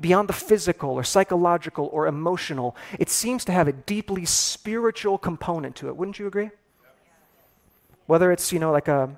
beyond 0.00 0.28
the 0.28 0.32
physical 0.32 0.90
or 0.90 1.04
psychological 1.04 1.88
or 1.92 2.06
emotional. 2.06 2.76
It 2.98 3.10
seems 3.10 3.44
to 3.46 3.52
have 3.52 3.68
a 3.68 3.72
deeply 3.72 4.24
spiritual 4.24 5.18
component 5.18 5.76
to 5.76 5.88
it. 5.88 5.96
Wouldn't 5.96 6.18
you 6.18 6.26
agree? 6.26 6.50
Whether 8.06 8.32
it's, 8.32 8.52
you 8.52 8.58
know, 8.58 8.72
like 8.72 8.88
a, 8.88 9.10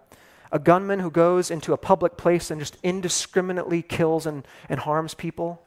a 0.51 0.59
gunman 0.59 0.99
who 0.99 1.11
goes 1.11 1.51
into 1.51 1.73
a 1.73 1.77
public 1.77 2.17
place 2.17 2.51
and 2.51 2.61
just 2.61 2.77
indiscriminately 2.83 3.83
kills 3.83 4.27
and, 4.27 4.47
and 4.69 4.81
harms 4.81 5.15
people 5.15 5.63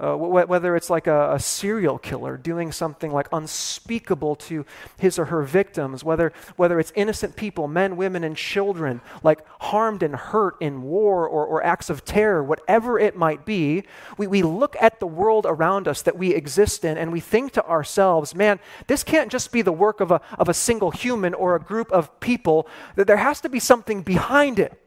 uh, 0.00 0.14
wh- 0.14 0.48
whether 0.48 0.74
it's 0.74 0.88
like 0.88 1.06
a, 1.06 1.34
a, 1.34 1.38
serial 1.38 1.98
killer 1.98 2.38
doing 2.38 2.72
something 2.72 3.12
like 3.12 3.28
unspeakable 3.32 4.34
to 4.34 4.64
his 4.98 5.18
or 5.18 5.26
her 5.26 5.42
victims, 5.42 6.02
whether, 6.02 6.32
whether 6.56 6.80
it's 6.80 6.90
innocent 6.96 7.36
people, 7.36 7.68
men, 7.68 7.96
women, 7.96 8.24
and 8.24 8.34
children, 8.34 9.02
like 9.22 9.40
harmed 9.60 10.02
and 10.02 10.16
hurt 10.16 10.56
in 10.60 10.82
war 10.82 11.28
or, 11.28 11.44
or 11.44 11.62
acts 11.62 11.90
of 11.90 12.04
terror, 12.04 12.42
whatever 12.42 12.98
it 12.98 13.14
might 13.14 13.44
be, 13.44 13.84
we, 14.16 14.26
we 14.26 14.42
look 14.42 14.74
at 14.80 15.00
the 15.00 15.06
world 15.06 15.44
around 15.46 15.86
us 15.86 16.00
that 16.02 16.16
we 16.16 16.34
exist 16.34 16.82
in 16.82 16.96
and 16.96 17.12
we 17.12 17.20
think 17.20 17.52
to 17.52 17.66
ourselves, 17.66 18.34
man, 18.34 18.58
this 18.86 19.04
can't 19.04 19.30
just 19.30 19.52
be 19.52 19.60
the 19.60 19.72
work 19.72 20.00
of 20.00 20.10
a, 20.10 20.22
of 20.38 20.48
a 20.48 20.54
single 20.54 20.90
human 20.90 21.34
or 21.34 21.54
a 21.54 21.60
group 21.60 21.92
of 21.92 22.18
people, 22.20 22.66
that 22.96 23.06
there 23.06 23.18
has 23.18 23.42
to 23.42 23.50
be 23.50 23.60
something 23.60 24.00
behind 24.00 24.58
it. 24.58 24.80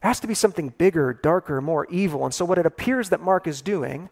There 0.00 0.08
has 0.08 0.20
to 0.20 0.26
be 0.26 0.34
something 0.34 0.70
bigger, 0.70 1.12
darker, 1.12 1.60
more 1.60 1.86
evil. 1.90 2.24
And 2.24 2.32
so, 2.32 2.44
what 2.44 2.58
it 2.58 2.66
appears 2.66 3.10
that 3.10 3.20
Mark 3.20 3.46
is 3.46 3.60
doing 3.60 4.08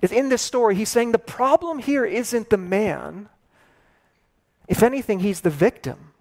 is 0.00 0.12
in 0.12 0.28
this 0.28 0.42
story, 0.42 0.74
he's 0.74 0.88
saying 0.88 1.12
the 1.12 1.18
problem 1.18 1.78
here 1.78 2.04
isn't 2.04 2.50
the 2.50 2.56
man. 2.56 3.28
If 4.68 4.82
anything, 4.82 5.20
he's 5.20 5.40
the 5.40 5.50
victim. 5.50 6.12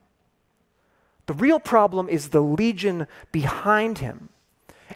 The 1.25 1.33
real 1.33 1.59
problem 1.59 2.09
is 2.09 2.29
the 2.29 2.41
legion 2.41 3.07
behind 3.31 3.99
him. 3.99 4.29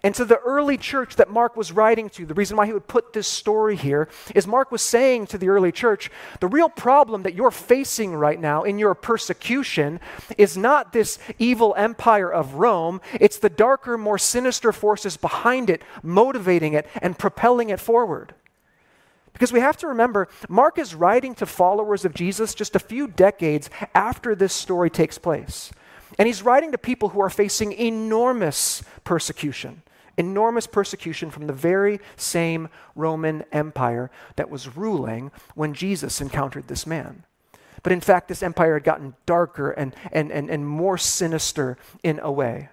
And 0.03 0.13
to 0.15 0.25
the 0.25 0.37
early 0.39 0.77
church 0.77 1.15
that 1.15 1.29
Mark 1.29 1.55
was 1.55 1.71
writing 1.71 2.09
to, 2.11 2.25
the 2.25 2.33
reason 2.33 2.57
why 2.57 2.65
he 2.65 2.73
would 2.73 2.87
put 2.87 3.13
this 3.13 3.27
story 3.27 3.75
here 3.75 4.07
is 4.35 4.45
Mark 4.45 4.71
was 4.71 4.81
saying 4.81 5.27
to 5.27 5.37
the 5.37 5.49
early 5.49 5.71
church 5.71 6.11
the 6.39 6.47
real 6.47 6.69
problem 6.69 7.23
that 7.23 7.33
you're 7.33 7.51
facing 7.51 8.15
right 8.15 8.39
now 8.39 8.63
in 8.63 8.77
your 8.77 8.93
persecution 8.93 9.99
is 10.37 10.57
not 10.57 10.93
this 10.93 11.19
evil 11.39 11.73
empire 11.77 12.31
of 12.31 12.55
Rome, 12.55 13.01
it's 13.19 13.39
the 13.39 13.49
darker, 13.49 13.97
more 13.97 14.17
sinister 14.17 14.71
forces 14.71 15.17
behind 15.17 15.69
it, 15.69 15.81
motivating 16.03 16.73
it 16.73 16.87
and 17.01 17.17
propelling 17.17 17.69
it 17.69 17.79
forward. 17.79 18.33
Because 19.33 19.53
we 19.53 19.59
have 19.59 19.77
to 19.77 19.87
remember, 19.87 20.27
Mark 20.49 20.79
is 20.79 20.95
writing 20.95 21.35
to 21.35 21.45
followers 21.45 22.05
of 22.05 22.15
Jesus 22.15 22.55
just 22.55 22.75
a 22.75 22.79
few 22.79 23.07
decades 23.07 23.69
after 23.93 24.33
this 24.33 24.53
story 24.53 24.89
takes 24.89 25.19
place. 25.19 25.71
And 26.17 26.25
he's 26.25 26.41
writing 26.41 26.71
to 26.71 26.77
people 26.77 27.09
who 27.09 27.21
are 27.21 27.29
facing 27.29 27.73
enormous 27.73 28.81
persecution 29.03 29.83
enormous 30.17 30.67
persecution 30.67 31.29
from 31.29 31.47
the 31.47 31.53
very 31.53 31.99
same 32.15 32.69
Roman 32.95 33.43
Empire 33.51 34.09
that 34.35 34.49
was 34.49 34.75
ruling 34.75 35.31
when 35.55 35.73
Jesus 35.73 36.19
encountered 36.21 36.67
this 36.67 36.87
man. 36.87 37.23
But 37.83 37.93
in 37.93 38.01
fact, 38.01 38.27
this 38.27 38.43
empire 38.43 38.73
had 38.73 38.83
gotten 38.83 39.15
darker 39.25 39.71
and, 39.71 39.95
and, 40.11 40.31
and, 40.31 40.49
and 40.49 40.67
more 40.67 40.97
sinister 40.97 41.77
in 42.03 42.19
a 42.21 42.31
way, 42.31 42.69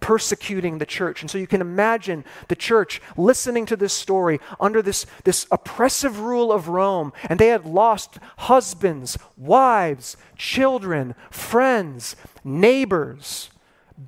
persecuting 0.00 0.78
the 0.78 0.86
church. 0.86 1.20
And 1.20 1.30
so 1.30 1.38
you 1.38 1.46
can 1.46 1.60
imagine 1.60 2.24
the 2.48 2.56
church 2.56 3.00
listening 3.16 3.66
to 3.66 3.76
this 3.76 3.92
story 3.92 4.40
under 4.58 4.80
this, 4.82 5.06
this 5.24 5.46
oppressive 5.52 6.20
rule 6.20 6.50
of 6.50 6.68
Rome, 6.68 7.12
and 7.28 7.38
they 7.38 7.48
had 7.48 7.66
lost 7.66 8.18
husbands, 8.38 9.18
wives, 9.36 10.16
children, 10.36 11.14
friends, 11.30 12.16
neighbors, 12.42 13.50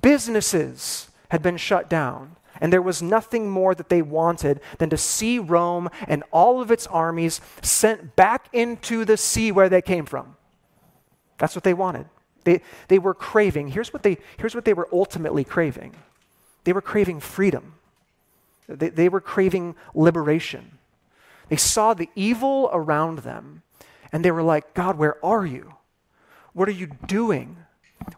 businesses 0.01 1.09
had 1.29 1.41
been 1.41 1.57
shut 1.57 1.89
down 1.89 2.35
And 2.61 2.73
there 2.73 2.81
was 2.81 3.01
nothing 3.01 3.49
more 3.49 3.73
that 3.73 3.89
they 3.89 4.01
wanted 4.01 4.59
than 4.77 4.89
to 4.89 4.97
see 4.97 5.39
Rome 5.39 5.89
and 6.07 6.23
all 6.31 6.61
of 6.61 6.71
its 6.71 6.87
armies 6.87 7.41
sent 7.61 8.15
back 8.15 8.49
into 8.51 9.05
the 9.05 9.17
sea 9.17 9.51
where 9.51 9.69
they 9.69 9.81
came 9.81 10.05
from. 10.05 10.35
That's 11.37 11.55
what 11.55 11.63
they 11.63 11.73
wanted. 11.73 12.05
They, 12.43 12.61
they 12.87 12.99
were 12.99 13.13
craving. 13.13 13.69
Here's 13.69 13.93
what 13.93 14.03
they, 14.03 14.17
here's 14.37 14.55
what 14.55 14.65
they 14.65 14.73
were 14.73 14.89
ultimately 14.91 15.43
craving 15.43 15.95
they 16.65 16.73
were 16.73 16.81
craving 16.81 17.21
freedom, 17.21 17.75
they, 18.67 18.89
they 18.89 19.09
were 19.09 19.21
craving 19.21 19.75
liberation. 19.95 20.77
They 21.47 21.55
saw 21.55 21.95
the 21.95 22.09
evil 22.15 22.69
around 22.71 23.19
them 23.19 23.63
and 24.11 24.23
they 24.23 24.29
were 24.29 24.43
like, 24.43 24.73
God, 24.75 24.97
where 24.97 25.23
are 25.25 25.45
you? 25.45 25.73
What 26.53 26.67
are 26.67 26.73
you 26.73 26.87
doing? 27.07 27.57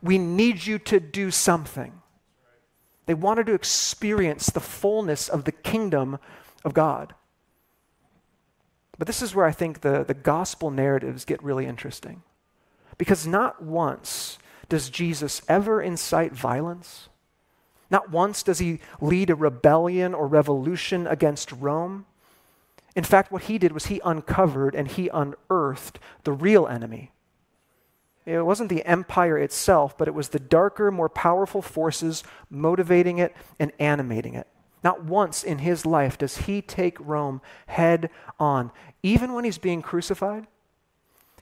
We 0.02 0.18
need 0.18 0.66
you 0.66 0.80
to 0.80 1.00
do 1.00 1.32
something. 1.32 2.01
They 3.12 3.16
wanted 3.16 3.48
to 3.48 3.54
experience 3.54 4.46
the 4.46 4.62
fullness 4.62 5.28
of 5.28 5.44
the 5.44 5.52
kingdom 5.52 6.18
of 6.64 6.74
God. 6.74 7.14
But 8.98 9.06
this 9.06 9.22
is 9.22 9.36
where 9.36 9.46
I 9.46 9.52
think 9.52 9.82
the, 9.82 10.06
the 10.06 10.14
gospel 10.14 10.72
narratives 10.72 11.26
get 11.26 11.44
really 11.44 11.66
interesting. 11.66 12.24
Because 12.98 13.28
not 13.28 13.62
once 13.62 14.40
does 14.70 14.90
Jesus 14.90 15.42
ever 15.50 15.82
incite 15.82 16.32
violence. 16.32 17.10
Not 17.90 18.12
once 18.12 18.44
does 18.44 18.60
he 18.60 18.80
lead 19.02 19.30
a 19.30 19.36
rebellion 19.36 20.14
or 20.14 20.26
revolution 20.26 21.06
against 21.06 21.52
Rome. 21.52 22.06
In 22.96 23.04
fact, 23.04 23.30
what 23.30 23.44
he 23.44 23.58
did 23.58 23.74
was 23.74 23.88
he 23.88 24.00
uncovered 24.06 24.74
and 24.74 24.88
he 24.88 25.10
unearthed 25.10 26.00
the 26.24 26.32
real 26.32 26.66
enemy. 26.66 27.12
It 28.26 28.46
wasn't 28.46 28.70
the 28.70 28.86
empire 28.86 29.38
itself, 29.38 29.98
but 29.98 30.08
it 30.08 30.14
was 30.14 30.30
the 30.30 30.40
darker, 30.40 30.92
more 30.92 31.10
powerful 31.10 31.62
forces 31.62 32.24
motivating 32.50 33.18
it 33.18 33.36
and 33.60 33.72
animating 33.80 34.36
it. 34.36 34.48
Not 34.84 35.04
once 35.04 35.44
in 35.44 35.60
his 35.60 35.86
life 35.86 36.18
does 36.18 36.38
he 36.38 36.62
take 36.62 37.00
Rome 37.00 37.42
head 37.68 38.10
on. 38.40 38.72
Even 39.04 39.34
when 39.34 39.44
he's 39.44 39.58
being 39.58 39.82
crucified, 39.82 40.48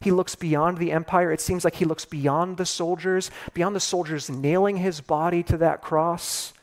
he 0.02 0.12
looks 0.12 0.36
beyond 0.36 0.78
the 0.78 0.92
empire. 0.92 1.32
It 1.32 1.42
seems 1.42 1.64
like 1.66 1.76
he 1.76 1.86
looks 1.86 2.06
beyond 2.06 2.58
the 2.58 2.66
soldiers, 2.66 3.30
beyond 3.54 3.76
the 3.76 3.82
soldiers 3.82 4.30
nailing 4.30 4.78
his 4.78 5.02
body 5.02 5.44
to 5.44 5.58
that 5.58 5.82
cross. 5.82 6.54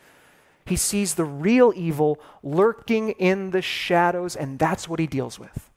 He 0.65 0.77
sees 0.77 1.15
the 1.15 1.25
real 1.25 1.73
evil 1.77 2.19
lurking 2.43 3.11
in 3.11 3.51
the 3.51 3.63
shadows, 3.63 4.35
and 4.35 4.59
that's 4.59 4.89
what 4.89 4.99
he 4.99 5.07
deals 5.07 5.39
with. 5.39 5.71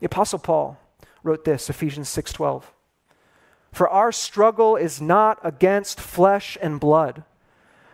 The 0.00 0.06
Apostle 0.06 0.38
Paul 0.38 0.78
wrote 1.22 1.44
this, 1.44 1.68
Ephesians 1.68 2.08
6:12. 2.08 2.64
For 3.72 3.88
our 3.88 4.12
struggle 4.12 4.76
is 4.76 5.00
not 5.00 5.38
against 5.42 6.00
flesh 6.00 6.58
and 6.60 6.80
blood, 6.80 7.22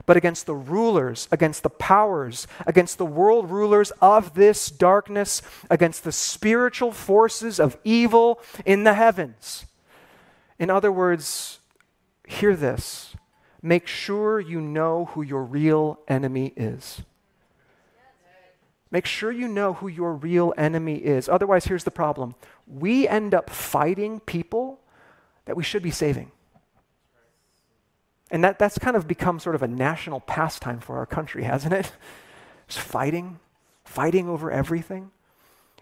but 0.07 0.17
against 0.17 0.47
the 0.47 0.55
rulers, 0.55 1.29
against 1.31 1.63
the 1.63 1.71
powers, 1.71 2.47
against 2.67 2.97
the 2.97 3.07
world 3.07 3.51
rulers 3.51 3.91
of 4.01 4.35
this 4.35 4.71
darkness, 4.71 5.43
against 5.69 6.05
the 6.05 6.13
spiritual 6.13 6.93
forces 6.93 7.61
of 7.61 7.77
evil 7.85 8.41
in 8.65 8.85
the 8.85 8.95
heavens. 8.95 9.67
In 10.59 10.71
other 10.71 10.91
words, 10.91 11.59
hear 12.27 12.57
this. 12.57 13.15
Make 13.61 13.87
sure 13.87 14.41
you 14.41 14.61
know 14.61 15.07
who 15.07 15.23
your 15.23 15.43
real 15.43 15.99
enemy 16.09 16.53
is. 16.57 17.03
Make 18.91 19.07
sure 19.07 19.33
you 19.33 19.49
know 19.49 19.75
who 19.75 19.89
your 19.89 20.15
real 20.15 20.55
enemy 20.57 20.97
is. 20.97 21.29
Otherwise, 21.29 21.67
here's 21.67 21.85
the 21.85 21.91
problem 21.91 22.35
we 22.67 23.07
end 23.07 23.35
up 23.35 23.51
fighting 23.51 24.21
people 24.21 24.81
that 25.47 25.57
we 25.57 25.63
should 25.63 25.83
be 25.83 25.91
saving. 25.91 26.31
And 28.31 28.43
that, 28.45 28.59
that's 28.59 28.79
kind 28.79 28.97
of 28.97 29.07
become 29.09 29.39
sort 29.39 29.55
of 29.55 29.63
a 29.63 29.69
national 29.69 30.21
pastime 30.21 30.81
for 30.81 30.99
our 30.99 31.07
country, 31.07 31.45
hasn't 31.45 31.73
it? 31.73 31.93
Just 32.69 32.81
fighting, 32.81 33.39
fighting 33.85 34.29
over 34.29 34.51
everything. 34.51 35.11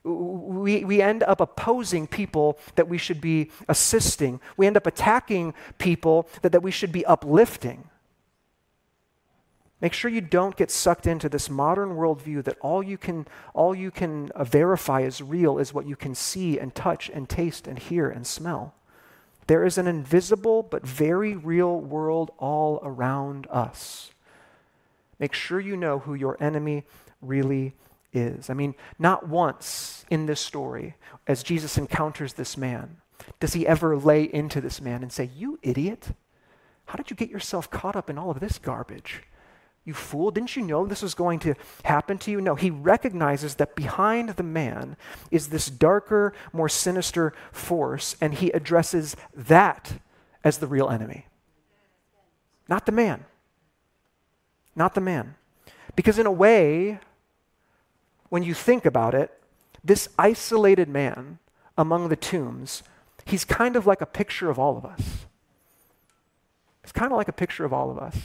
We, 0.04 0.84
we 0.84 1.00
end 1.00 1.22
up 1.22 1.40
opposing 1.40 2.06
people 2.06 2.58
that 2.74 2.88
we 2.88 2.98
should 2.98 3.22
be 3.22 3.50
assisting. 3.68 4.38
We 4.58 4.66
end 4.66 4.76
up 4.76 4.86
attacking 4.86 5.54
people 5.78 6.28
that, 6.42 6.52
that 6.52 6.62
we 6.62 6.70
should 6.70 6.92
be 6.92 7.06
uplifting. 7.06 7.88
Make 9.80 9.94
sure 9.94 10.10
you 10.10 10.20
don't 10.20 10.56
get 10.56 10.70
sucked 10.70 11.06
into 11.06 11.30
this 11.30 11.48
modern 11.48 11.90
worldview 11.90 12.44
that 12.44 12.58
all 12.60 12.82
you 12.82 12.98
can, 12.98 13.26
all 13.54 13.74
you 13.74 13.90
can 13.90 14.30
uh, 14.34 14.44
verify 14.44 15.02
as 15.02 15.22
real 15.22 15.58
is 15.58 15.72
what 15.72 15.86
you 15.86 15.96
can 15.96 16.14
see 16.14 16.58
and 16.58 16.74
touch 16.74 17.10
and 17.12 17.28
taste 17.28 17.66
and 17.66 17.78
hear 17.78 18.08
and 18.08 18.26
smell. 18.26 18.74
There 19.46 19.64
is 19.64 19.78
an 19.78 19.86
invisible 19.86 20.62
but 20.62 20.86
very 20.86 21.36
real 21.36 21.80
world 21.80 22.30
all 22.38 22.80
around 22.82 23.46
us. 23.50 24.10
Make 25.18 25.34
sure 25.34 25.60
you 25.60 25.76
know 25.76 26.00
who 26.00 26.14
your 26.14 26.36
enemy 26.42 26.84
really 27.20 27.74
is. 28.12 28.48
I 28.48 28.54
mean, 28.54 28.74
not 28.98 29.28
once 29.28 30.04
in 30.10 30.26
this 30.26 30.40
story, 30.40 30.94
as 31.26 31.42
Jesus 31.42 31.76
encounters 31.76 32.34
this 32.34 32.56
man, 32.56 32.98
does 33.40 33.52
he 33.52 33.66
ever 33.66 33.96
lay 33.96 34.22
into 34.22 34.60
this 34.60 34.80
man 34.80 35.02
and 35.02 35.12
say, 35.12 35.30
You 35.34 35.58
idiot, 35.62 36.08
how 36.86 36.96
did 36.96 37.10
you 37.10 37.16
get 37.16 37.30
yourself 37.30 37.70
caught 37.70 37.96
up 37.96 38.10
in 38.10 38.18
all 38.18 38.30
of 38.30 38.40
this 38.40 38.58
garbage? 38.58 39.22
You 39.84 39.92
fool, 39.92 40.30
didn't 40.30 40.56
you 40.56 40.62
know 40.62 40.86
this 40.86 41.02
was 41.02 41.14
going 41.14 41.38
to 41.40 41.54
happen 41.84 42.16
to 42.18 42.30
you? 42.30 42.40
No, 42.40 42.54
he 42.54 42.70
recognizes 42.70 43.56
that 43.56 43.74
behind 43.74 44.30
the 44.30 44.42
man 44.42 44.96
is 45.30 45.48
this 45.48 45.68
darker, 45.68 46.32
more 46.52 46.70
sinister 46.70 47.34
force, 47.52 48.16
and 48.20 48.34
he 48.34 48.50
addresses 48.50 49.14
that 49.34 50.00
as 50.42 50.58
the 50.58 50.66
real 50.66 50.88
enemy. 50.88 51.26
Not 52.66 52.86
the 52.86 52.92
man. 52.92 53.26
Not 54.74 54.94
the 54.94 55.02
man. 55.02 55.34
Because, 55.96 56.18
in 56.18 56.26
a 56.26 56.32
way, 56.32 56.98
when 58.30 58.42
you 58.42 58.54
think 58.54 58.86
about 58.86 59.14
it, 59.14 59.38
this 59.84 60.08
isolated 60.18 60.88
man 60.88 61.38
among 61.76 62.08
the 62.08 62.16
tombs, 62.16 62.82
he's 63.26 63.44
kind 63.44 63.76
of 63.76 63.86
like 63.86 64.00
a 64.00 64.06
picture 64.06 64.48
of 64.48 64.58
all 64.58 64.78
of 64.78 64.86
us. 64.86 65.26
It's 66.82 66.92
kind 66.92 67.12
of 67.12 67.18
like 67.18 67.28
a 67.28 67.32
picture 67.32 67.66
of 67.66 67.72
all 67.72 67.90
of 67.90 67.98
us. 67.98 68.16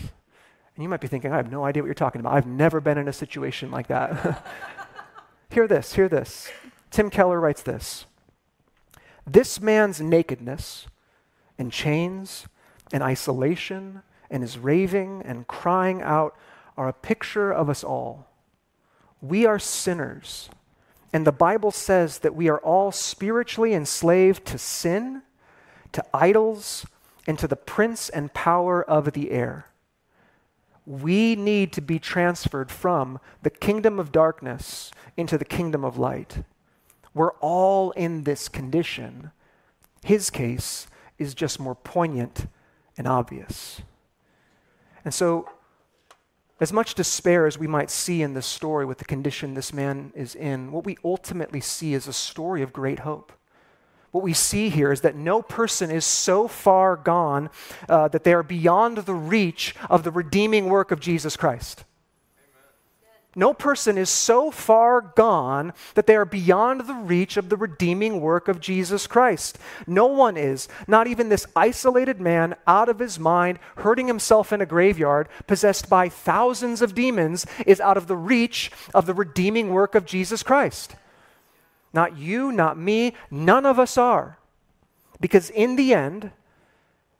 And 0.80 0.84
you 0.84 0.88
might 0.88 1.02
be 1.02 1.08
thinking, 1.08 1.34
I 1.34 1.36
have 1.36 1.52
no 1.52 1.66
idea 1.66 1.84
what 1.84 1.88
you're 1.88 1.94
talking 1.94 2.22
about. 2.22 2.34
I've 2.34 2.48
never 2.48 2.80
been 2.80 2.98
in 2.98 3.10
a 3.10 3.12
situation 3.12 3.70
like 3.70 3.88
that. 3.88 4.46
hear 5.50 5.68
this, 5.68 5.92
hear 5.92 6.08
this. 6.08 6.50
Tim 6.90 7.10
Keller 7.10 7.38
writes 7.38 7.62
this 7.62 8.06
This 9.28 9.60
man's 9.60 10.00
nakedness 10.00 10.88
and 11.58 11.70
chains 11.70 12.48
and 12.94 13.04
isolation 13.04 14.04
and 14.30 14.42
his 14.42 14.58
raving 14.58 15.22
and 15.26 15.48
crying 15.48 16.02
out 16.02 16.34
are 16.78 16.88
a 16.88 16.94
picture 16.94 17.52
of 17.52 17.70
us 17.70 17.84
all. 17.84 18.28
We 19.22 19.46
are 19.46 19.60
sinners. 19.60 20.50
And 21.12 21.28
the 21.28 21.34
Bible 21.34 21.72
says 21.72 22.20
that 22.20 22.36
we 22.36 22.48
are 22.48 22.60
all 22.60 22.94
spiritually 22.94 23.74
enslaved 23.74 24.46
to 24.46 24.58
sin, 24.58 25.24
to 25.92 26.06
idols, 26.14 26.86
and 27.28 27.38
to 27.38 27.50
the 27.50 27.58
prince 27.58 28.08
and 28.08 28.34
power 28.34 28.82
of 28.82 29.12
the 29.12 29.32
air 29.32 29.66
we 30.90 31.36
need 31.36 31.72
to 31.72 31.82
be 31.82 32.00
transferred 32.00 32.72
from 32.72 33.20
the 33.44 33.50
kingdom 33.52 34.00
of 34.00 34.12
darkness 34.12 34.92
into 35.16 35.38
the 35.38 35.46
kingdom 35.46 35.86
of 35.86 36.00
light. 36.00 36.44
We're 37.14 37.34
all 37.34 37.92
in 37.92 38.24
this 38.24 38.50
condition. 38.50 39.30
His 40.04 40.32
case 40.32 40.88
is 41.20 41.36
just 41.36 41.60
more 41.60 41.76
poignant 41.76 42.48
and 42.98 43.08
obvious. 43.08 43.84
And 45.06 45.14
so, 45.14 45.48
as 46.60 46.74
much 46.74 46.96
despair 46.96 47.46
as 47.46 47.60
we 47.60 47.68
might 47.68 47.92
see 47.92 48.24
in 48.24 48.34
this 48.34 48.48
story 48.48 48.84
with 48.84 48.98
the 48.98 49.06
condition 49.06 49.54
this 49.54 49.72
man 49.72 50.12
is 50.16 50.34
in, 50.34 50.72
what 50.72 50.86
we 50.86 50.98
ultimately 51.06 51.62
see 51.62 51.94
is 51.94 52.08
a 52.08 52.14
story 52.14 52.64
of 52.64 52.74
great 52.74 53.00
hope 53.00 53.32
what 54.12 54.24
we 54.24 54.34
see 54.34 54.70
here 54.70 54.92
is 54.92 55.02
that 55.02 55.16
no 55.16 55.42
person 55.42 55.92
is 55.92 56.06
so 56.06 56.48
far 56.48 56.96
gone 56.96 57.50
uh, 57.88 58.08
that 58.08 58.24
they 58.24 58.34
are 58.34 58.44
beyond 58.44 58.98
the 58.98 59.14
reach 59.14 59.76
of 59.90 60.04
the 60.04 60.12
redeeming 60.12 60.66
work 60.66 60.92
of 60.92 61.00
Jesus 61.00 61.38
Christ. 61.38 61.84
No 63.36 63.54
person 63.54 63.98
is 63.98 64.10
so 64.10 64.50
far 64.50 65.02
gone 65.02 65.74
that 65.94 66.08
they 66.08 66.16
are 66.16 66.26
beyond 66.26 66.82
the 66.82 66.96
reach 66.96 67.38
of 67.38 67.50
the 67.50 67.58
redeeming 67.58 68.22
work 68.22 68.48
of 68.48 68.60
Jesus 68.60 69.06
Christ. 69.06 69.60
No 69.86 70.08
one 70.08 70.36
is, 70.36 70.68
not 70.88 71.06
even 71.06 71.30
this 71.30 71.46
isolated 71.56 72.20
man 72.20 72.56
out 72.66 72.90
of 72.90 72.98
his 72.98 73.20
mind, 73.20 73.60
hurting 73.78 74.08
himself 74.08 74.52
in 74.52 74.62
a 74.62 74.66
graveyard, 74.66 75.30
possessed 75.46 75.90
by 75.90 76.10
thousands 76.10 76.82
of 76.82 76.96
demons, 76.96 77.46
is 77.68 77.80
out 77.80 77.98
of 77.98 78.08
the 78.08 78.18
reach 78.18 78.72
of 78.96 79.06
the 79.06 79.14
redeeming 79.14 79.70
work 79.70 79.94
of 79.94 80.06
Jesus 80.06 80.42
Christ. 80.42 80.96
Not 81.94 82.18
you, 82.18 82.52
not 82.52 82.78
me, 82.78 83.14
none 83.32 83.66
of 83.66 83.80
us 83.80 83.98
are. 83.98 84.38
Because 85.20 85.50
in 85.50 85.76
the 85.76 85.94
end, 85.94 86.32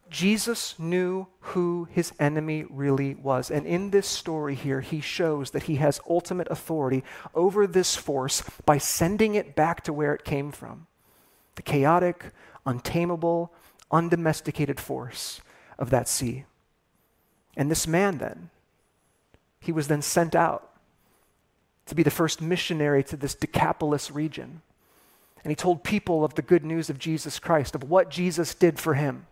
Jesus 0.10 0.78
knew 0.80 1.28
who 1.40 1.88
his 1.92 2.14
enemy 2.20 2.66
really 2.70 3.16
was. 3.16 3.52
And 3.52 3.66
in 3.66 3.92
this 3.92 4.08
story 4.08 4.56
here, 4.56 4.82
he 4.82 5.02
shows 5.02 5.52
that 5.52 5.64
he 5.64 5.76
has 5.76 6.00
ultimate 6.10 6.48
authority 6.50 7.04
over 7.36 7.68
this 7.68 7.96
force 7.96 8.44
by 8.66 8.78
sending 8.78 9.36
it 9.36 9.56
back 9.56 9.84
to 9.84 9.94
where 9.94 10.14
it 10.14 10.24
came 10.24 10.52
from 10.52 10.88
the 11.56 11.62
chaotic, 11.62 12.32
untamable, 12.66 13.52
undomesticated 13.92 14.80
force 14.80 15.42
of 15.78 15.90
that 15.90 16.08
sea. 16.08 16.46
And 17.58 17.70
this 17.70 17.86
man, 17.86 18.18
then, 18.18 18.50
he 19.60 19.74
was 19.74 19.90
then 19.90 20.02
sent 20.02 20.36
out 20.36 20.69
to 21.90 21.96
be 21.96 22.04
the 22.04 22.12
first 22.12 22.42
missionary 22.42 23.04
to 23.04 23.18
this 23.18 23.36
Decapolis 23.36 24.10
region. 24.10 24.62
And 25.44 25.52
he 25.52 25.56
told 25.56 25.84
people 25.84 26.24
of 26.24 26.36
the 26.36 26.42
good 26.42 26.66
news 26.66 26.90
of 26.90 27.00
Jesus 27.00 27.40
Christ, 27.40 27.76
of 27.76 27.84
what 27.84 28.10
Jesus 28.10 28.54
did 28.54 28.80
for 28.80 28.96
him, 28.96 29.26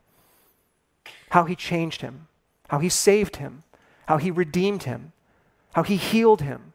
how 1.30 1.46
he 1.46 1.56
changed 1.56 2.02
him, 2.02 2.28
how 2.70 2.80
he 2.80 2.89
saved 2.89 3.38
him, 3.38 3.63
how 4.08 4.17
he 4.17 4.32
redeemed 4.32 4.84
him, 4.84 5.12
how 5.74 5.84
he 5.84 5.98
healed 5.98 6.41
him. 6.41 6.74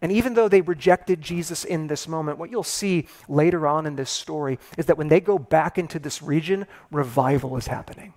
And 0.00 0.12
even 0.12 0.34
though 0.34 0.48
they 0.48 0.60
rejected 0.60 1.22
Jesus 1.22 1.64
in 1.64 1.86
this 1.86 2.06
moment, 2.06 2.38
what 2.38 2.50
you'll 2.50 2.62
see 2.62 3.08
later 3.28 3.66
on 3.66 3.86
in 3.86 3.96
this 3.96 4.10
story 4.10 4.58
is 4.76 4.86
that 4.86 4.98
when 4.98 5.08
they 5.08 5.20
go 5.20 5.38
back 5.38 5.78
into 5.78 5.98
this 5.98 6.22
region, 6.22 6.66
revival 6.90 7.56
is 7.56 7.68
happening. 7.68 8.12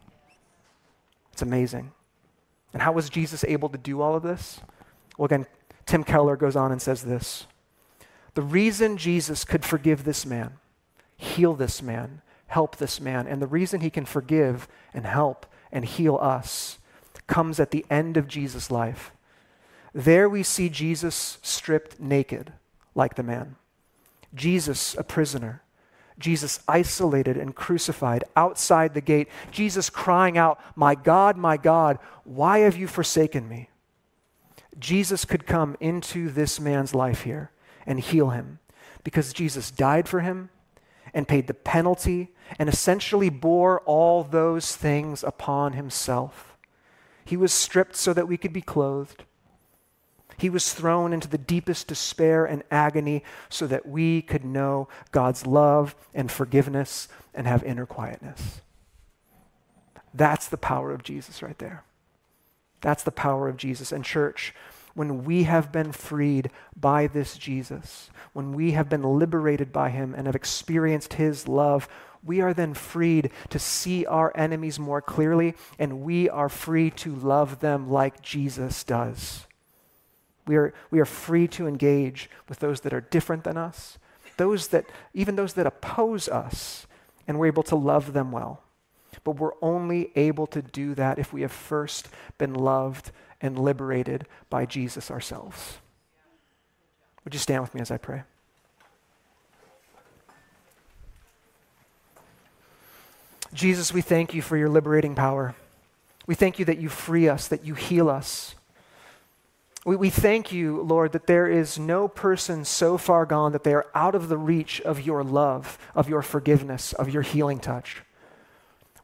It's 1.32 1.41
amazing. 1.41 1.91
And 2.74 2.82
how 2.82 2.91
was 2.91 3.10
Jesus 3.10 3.43
able 3.46 3.70
to 3.70 3.78
do 3.78 4.02
all 4.02 4.15
of 4.15 4.24
this? 4.24 4.60
Well, 5.17 5.28
again, 5.28 5.46
Tim 5.88 6.04
Keller 6.04 6.36
goes 6.36 6.56
on 6.56 6.71
and 6.71 6.82
says 6.82 7.04
this 7.04 7.47
The 8.36 8.43
reason 8.43 8.97
Jesus 8.97 9.43
could 9.43 9.65
forgive 9.65 10.04
this 10.04 10.26
man, 10.26 10.60
heal 11.15 11.56
this 11.56 11.82
man, 11.82 12.21
help 12.47 12.76
this 12.76 13.02
man, 13.02 13.26
and 13.26 13.41
the 13.41 13.47
reason 13.47 13.82
he 13.82 13.89
can 13.89 14.06
forgive 14.06 14.67
and 14.93 15.06
help 15.06 15.47
and 15.71 15.86
heal 15.86 16.17
us 16.21 16.78
comes 17.26 17.60
at 17.60 17.71
the 17.71 17.86
end 17.89 18.17
of 18.17 18.28
Jesus' 18.28 18.69
life. 18.69 19.12
There 19.93 20.30
we 20.30 20.43
see 20.43 20.69
Jesus 20.69 21.39
stripped 21.41 22.00
naked, 22.00 22.54
like 22.93 23.15
the 23.15 23.23
man. 23.23 23.56
Jesus, 24.36 24.95
a 24.95 25.04
prisoner. 25.04 25.63
Jesus 26.19 26.60
isolated 26.67 27.38
and 27.38 27.56
crucified 27.56 28.23
outside 28.36 28.93
the 28.93 29.02
gate. 29.02 29.30
Jesus 29.52 29.89
crying 29.89 30.38
out, 30.38 30.60
My 30.76 30.95
God, 30.95 31.38
my 31.38 31.58
God, 31.58 32.00
why 32.23 32.60
have 32.60 32.76
you 32.76 32.88
forsaken 32.88 33.47
me? 33.47 33.69
Jesus 34.79 35.25
could 35.25 35.45
come 35.45 35.75
into 35.79 36.29
this 36.29 36.59
man's 36.59 36.93
life 36.93 37.21
here 37.23 37.51
and 37.85 37.99
heal 37.99 38.29
him 38.29 38.59
because 39.03 39.33
Jesus 39.33 39.71
died 39.71 40.07
for 40.07 40.19
him 40.19 40.49
and 41.13 41.27
paid 41.27 41.47
the 41.47 41.53
penalty 41.53 42.33
and 42.59 42.69
essentially 42.69 43.29
bore 43.29 43.79
all 43.81 44.23
those 44.23 44.75
things 44.75 45.23
upon 45.23 45.73
himself. 45.73 46.57
He 47.25 47.37
was 47.37 47.51
stripped 47.51 47.95
so 47.95 48.13
that 48.13 48.27
we 48.27 48.37
could 48.37 48.53
be 48.53 48.61
clothed. 48.61 49.23
He 50.37 50.49
was 50.49 50.73
thrown 50.73 51.13
into 51.13 51.27
the 51.27 51.37
deepest 51.37 51.87
despair 51.87 52.45
and 52.45 52.63
agony 52.69 53.23
so 53.49 53.65
that 53.67 53.87
we 53.87 54.21
could 54.21 54.45
know 54.45 54.87
God's 55.11 55.47
love 55.47 55.95
and 56.13 56.31
forgiveness 56.31 57.07
and 57.33 57.47
have 57.47 57.63
inner 57.63 57.85
quietness. 57.85 58.61
That's 60.13 60.47
the 60.47 60.57
power 60.57 60.91
of 60.91 61.03
Jesus 61.03 61.41
right 61.41 61.57
there. 61.57 61.83
That's 62.88 63.04
the 63.04 63.12
power 63.12 63.50
of 63.50 63.58
Jesus. 63.58 63.91
And, 63.91 64.06
church, 64.06 64.56
when 64.93 65.26
we 65.26 65.43
have 65.43 65.73
been 65.73 65.91
freed 65.91 66.52
by 66.73 67.08
this 67.08 67.38
Jesus, 67.38 68.10
when 68.32 68.54
we 68.54 68.71
have 68.71 68.88
been 68.88 69.04
liberated 69.04 69.73
by 69.73 69.89
him 69.89 70.13
and 70.15 70.26
have 70.26 70.38
experienced 70.38 71.15
his 71.15 71.50
love, 71.50 71.89
we 72.23 72.39
are 72.39 72.54
then 72.54 72.73
freed 72.73 73.32
to 73.50 73.60
see 73.60 74.06
our 74.06 74.32
enemies 74.38 74.80
more 74.80 75.02
clearly, 75.02 75.54
and 75.78 76.00
we 76.00 76.30
are 76.30 76.47
free 76.47 76.89
to 76.91 77.13
love 77.13 77.60
them 77.60 77.89
like 77.89 78.21
Jesus 78.21 78.86
does. 78.86 79.47
We 80.45 80.56
are, 80.56 80.73
we 80.89 81.02
are 81.02 81.06
free 81.06 81.50
to 81.50 81.67
engage 81.67 82.30
with 82.47 82.60
those 82.60 82.80
that 82.80 82.93
are 82.93 83.02
different 83.02 83.43
than 83.43 83.58
us, 83.58 83.97
those 84.38 84.69
that, 84.69 84.86
even 85.13 85.36
those 85.36 85.56
that 85.56 85.67
oppose 85.67 86.30
us, 86.30 86.88
and 87.28 87.38
we're 87.38 87.47
able 87.47 87.63
to 87.63 87.76
love 87.76 88.13
them 88.13 88.32
well. 88.32 88.63
But 89.23 89.34
we're 89.34 89.51
only 89.62 90.12
able 90.15 90.47
to 90.47 90.62
do 90.62 90.95
that 90.95 91.19
if 91.19 91.34
we 91.34 91.41
have 91.41 91.51
first 91.51 92.10
been 92.38 92.53
loved 92.53 93.12
and 93.41 93.60
liberated 93.60 94.25
by 94.49 94.65
Jesus 94.65 95.12
ourselves. 95.12 95.77
Would 97.23 97.34
you 97.34 97.39
stand 97.39 97.62
with 97.62 97.75
me 97.75 97.82
as 97.82 97.91
I 97.91 97.97
pray? 97.97 98.23
Jesus, 103.53 103.93
we 103.93 104.01
thank 104.01 104.34
you 104.34 104.41
for 104.41 104.58
your 104.58 104.69
liberating 104.69 105.15
power. 105.15 105.56
We 106.25 106.36
thank 106.36 106.60
you 106.60 106.65
that 106.65 106.77
you 106.77 106.89
free 106.89 107.27
us, 107.30 107.47
that 107.47 107.65
you 107.65 107.73
heal 107.73 108.10
us. 108.10 108.56
We, 109.86 109.95
we 109.95 110.10
thank 110.10 110.51
you, 110.51 110.82
Lord, 110.82 111.13
that 111.13 111.27
there 111.27 111.47
is 111.47 111.80
no 111.80 112.08
person 112.08 112.65
so 112.65 112.97
far 112.97 113.25
gone 113.25 113.53
that 113.53 113.63
they 113.63 113.73
are 113.73 113.88
out 113.95 114.15
of 114.15 114.27
the 114.27 114.38
reach 114.38 114.82
of 114.82 115.01
your 115.01 115.23
love, 115.23 115.77
of 115.95 116.10
your 116.10 116.21
forgiveness, 116.21 116.93
of 116.93 117.10
your 117.10 117.21
healing 117.21 117.60
touch. 117.60 118.03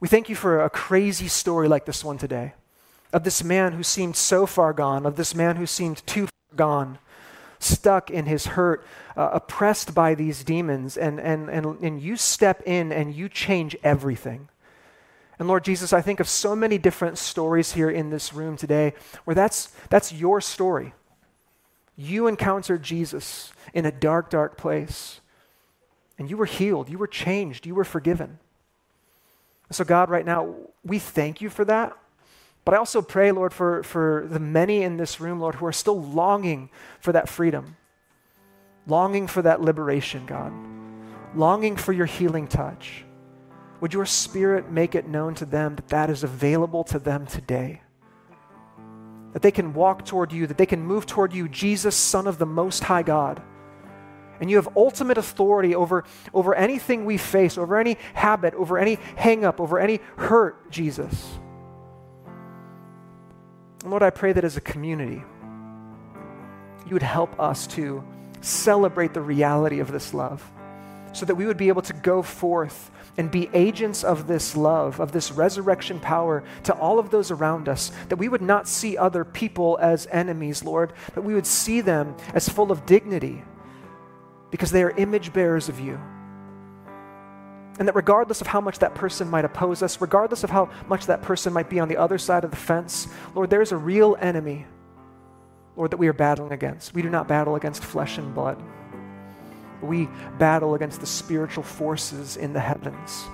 We 0.04 0.10
thank 0.10 0.28
you 0.28 0.36
for 0.36 0.62
a 0.62 0.70
crazy 0.70 1.30
story 1.30 1.70
like 1.70 1.86
this 1.86 2.04
one 2.04 2.18
today 2.18 2.56
of 3.14 3.24
this 3.24 3.42
man 3.42 3.72
who 3.72 3.84
seemed 3.84 4.18
so 4.18 4.46
far 4.46 4.74
gone, 4.74 5.06
of 5.06 5.16
this 5.16 5.34
man 5.34 5.56
who 5.56 5.66
seemed 5.66 6.06
too 6.06 6.24
far 6.24 6.58
gone, 6.58 6.98
stuck 7.58 8.12
in 8.12 8.26
his 8.26 8.48
hurt, 8.48 8.86
uh, 9.16 9.30
oppressed 9.32 9.96
by 9.96 10.14
these 10.14 10.44
demons, 10.44 10.98
and, 10.98 11.22
and, 11.22 11.50
and, 11.50 11.80
and 11.82 12.02
you 12.02 12.18
step 12.18 12.62
in 12.66 12.92
and 12.92 13.16
you 13.16 13.30
change 13.30 13.78
everything. 13.82 14.50
And 15.40 15.48
Lord 15.48 15.64
Jesus, 15.64 15.94
I 15.94 16.02
think 16.02 16.20
of 16.20 16.28
so 16.28 16.54
many 16.54 16.78
different 16.78 17.18
stories 17.18 17.72
here 17.72 17.90
in 17.90 18.10
this 18.10 18.34
room 18.34 18.58
today 18.58 18.96
where 19.24 19.36
that's, 19.36 19.68
that's 19.90 20.12
your 20.12 20.42
story. 20.42 20.94
You 21.96 22.28
encountered 22.28 22.84
Jesus 22.84 23.54
in 23.74 23.86
a 23.86 23.92
dark, 23.92 24.30
dark 24.30 24.58
place, 24.58 25.22
and 26.20 26.30
you 26.30 26.36
were 26.36 26.46
healed, 26.46 26.90
you 26.90 26.98
were 26.98 27.08
changed, 27.08 27.66
you 27.66 27.74
were 27.74 27.86
forgiven. 27.86 28.40
So, 29.74 29.84
God, 29.84 30.10
right 30.10 30.26
now, 30.26 30.56
we 30.84 31.00
thank 31.00 31.42
you 31.42 31.50
for 31.50 31.66
that. 31.66 31.98
But 32.66 32.74
I 32.74 32.78
also 32.78 33.02
pray, 33.02 33.32
Lord, 33.32 33.54
for, 33.54 33.84
for 33.84 34.26
the 34.30 34.40
many 34.40 34.84
in 34.84 34.98
this 34.98 35.20
room, 35.20 35.40
Lord, 35.40 35.56
who 35.56 35.66
are 35.66 35.74
still 35.74 36.02
longing 36.02 36.70
for 37.00 37.12
that 37.12 37.28
freedom, 37.28 37.76
longing 38.88 39.28
for 39.28 39.42
that 39.42 39.62
liberation, 39.62 40.26
God, 40.26 40.54
longing 41.36 41.76
for 41.76 41.92
your 41.92 42.06
healing 42.06 42.48
touch. 42.48 43.04
Would 43.82 43.94
your 43.94 44.06
spirit 44.06 44.72
make 44.72 44.96
it 44.96 45.10
known 45.10 45.36
to 45.36 45.46
them 45.46 45.76
that 45.76 45.90
that 45.90 46.10
is 46.10 46.24
available 46.24 46.86
to 46.86 47.00
them 47.00 47.26
today? 47.26 47.82
That 49.34 49.42
they 49.42 49.52
can 49.52 49.74
walk 49.74 50.06
toward 50.06 50.32
you, 50.32 50.48
that 50.48 50.58
they 50.58 50.66
can 50.66 50.82
move 50.82 51.06
toward 51.06 51.34
you, 51.34 51.50
Jesus, 51.50 51.96
Son 51.96 52.28
of 52.28 52.38
the 52.38 52.46
Most 52.46 52.86
High 52.86 53.04
God. 53.04 53.42
And 54.40 54.50
you 54.50 54.58
have 54.58 54.70
ultimate 54.76 55.18
authority 55.18 55.76
over, 55.76 56.04
over 56.34 56.56
anything 56.56 57.06
we 57.06 57.18
face, 57.18 57.58
over 57.58 57.78
any 57.78 57.98
habit, 58.14 58.54
over 58.56 58.78
any 58.78 58.98
hangup, 58.98 59.60
over 59.60 59.80
any 59.80 60.00
hurt, 60.18 60.72
Jesus. 60.72 61.40
And 63.84 63.92
Lord, 63.92 64.04
I 64.04 64.10
pray 64.10 64.34
that 64.34 64.44
as 64.44 64.58
a 64.58 64.62
community, 64.62 65.24
you 66.86 66.94
would 66.94 67.04
help 67.04 67.40
us 67.40 67.68
to 67.68 68.04
celebrate 68.42 69.14
the 69.14 69.22
reality 69.22 69.80
of 69.80 69.92
this 69.92 70.14
love 70.14 70.44
so 71.14 71.26
that 71.26 71.36
we 71.36 71.46
would 71.46 71.58
be 71.58 71.68
able 71.68 71.82
to 71.84 71.94
go 71.94 72.22
forth 72.22 72.92
and 73.18 73.30
be 73.30 73.50
agents 73.54 74.04
of 74.04 74.28
this 74.28 74.58
love, 74.58 75.00
of 75.00 75.12
this 75.12 75.32
resurrection 75.32 76.00
power 76.00 76.44
to 76.64 76.74
all 76.74 76.98
of 76.98 77.12
those 77.12 77.30
around 77.30 77.70
us, 77.70 77.92
that 78.10 78.16
we 78.16 78.28
would 78.28 78.42
not 78.42 78.68
see 78.68 78.98
other 78.98 79.24
people 79.24 79.78
as 79.80 80.08
enemies, 80.12 80.64
Lord, 80.64 80.94
but 81.14 81.24
we 81.24 81.36
would 81.36 81.46
see 81.46 81.82
them 81.82 82.16
as 82.34 82.50
full 82.50 82.72
of 82.72 82.86
dignity 82.86 83.44
because 84.54 84.70
they 84.70 84.84
are 84.84 84.92
image 84.92 85.34
bearers 85.34 85.68
of 85.68 85.80
you. 85.80 86.00
And 87.80 87.88
that 87.88 87.96
regardless 87.96 88.40
of 88.40 88.46
how 88.46 88.62
much 88.62 88.78
that 88.80 88.94
person 88.94 89.28
might 89.28 89.46
oppose 89.46 89.82
us, 89.82 90.00
regardless 90.00 90.44
of 90.44 90.52
how 90.52 90.70
much 90.88 91.08
that 91.08 91.24
person 91.24 91.52
might 91.52 91.70
be 91.70 91.80
on 91.80 91.90
the 91.90 91.98
other 91.98 92.20
side 92.20 92.44
of 92.44 92.52
the 92.52 92.58
fence, 92.58 93.08
Lord, 93.34 93.50
there's 93.50 93.72
a 93.72 93.78
real 93.78 94.16
enemy, 94.22 94.68
Lord, 95.76 95.92
that 95.92 95.98
we 95.98 96.08
are 96.08 96.14
battling 96.14 96.52
against. 96.52 96.94
We 96.94 97.02
do 97.02 97.10
not 97.10 97.28
battle 97.28 97.56
against 97.56 97.84
flesh 97.84 98.18
and 98.20 98.34
blood 98.34 98.64
we 99.84 100.08
battle 100.38 100.76
against 100.76 101.00
the 101.02 101.06
spiritual 101.06 101.64
forces 101.64 102.38
in 102.38 102.54
the 102.54 102.60
heavens. 102.60 103.26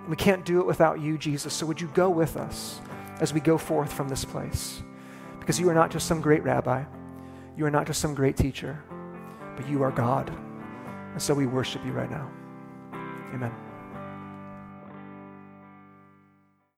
And 0.00 0.08
we 0.08 0.16
can't 0.16 0.44
do 0.44 0.60
it 0.60 0.66
without 0.66 1.00
you, 1.00 1.18
Jesus. 1.18 1.52
So 1.52 1.66
would 1.66 1.80
you 1.80 1.88
go 1.88 2.08
with 2.08 2.36
us 2.36 2.80
as 3.20 3.34
we 3.34 3.40
go 3.40 3.58
forth 3.58 3.92
from 3.92 4.08
this 4.08 4.24
place? 4.24 4.82
Because 5.38 5.58
you 5.58 5.68
are 5.68 5.74
not 5.74 5.90
just 5.90 6.06
some 6.06 6.20
great 6.20 6.42
rabbi, 6.42 6.84
you 7.56 7.66
are 7.66 7.70
not 7.70 7.86
just 7.86 8.00
some 8.00 8.14
great 8.14 8.36
teacher, 8.36 8.82
but 9.56 9.68
you 9.68 9.82
are 9.82 9.90
God. 9.90 10.32
And 11.12 11.20
so 11.20 11.34
we 11.34 11.46
worship 11.46 11.84
you 11.84 11.92
right 11.92 12.10
now. 12.10 12.30
Amen. 13.34 13.69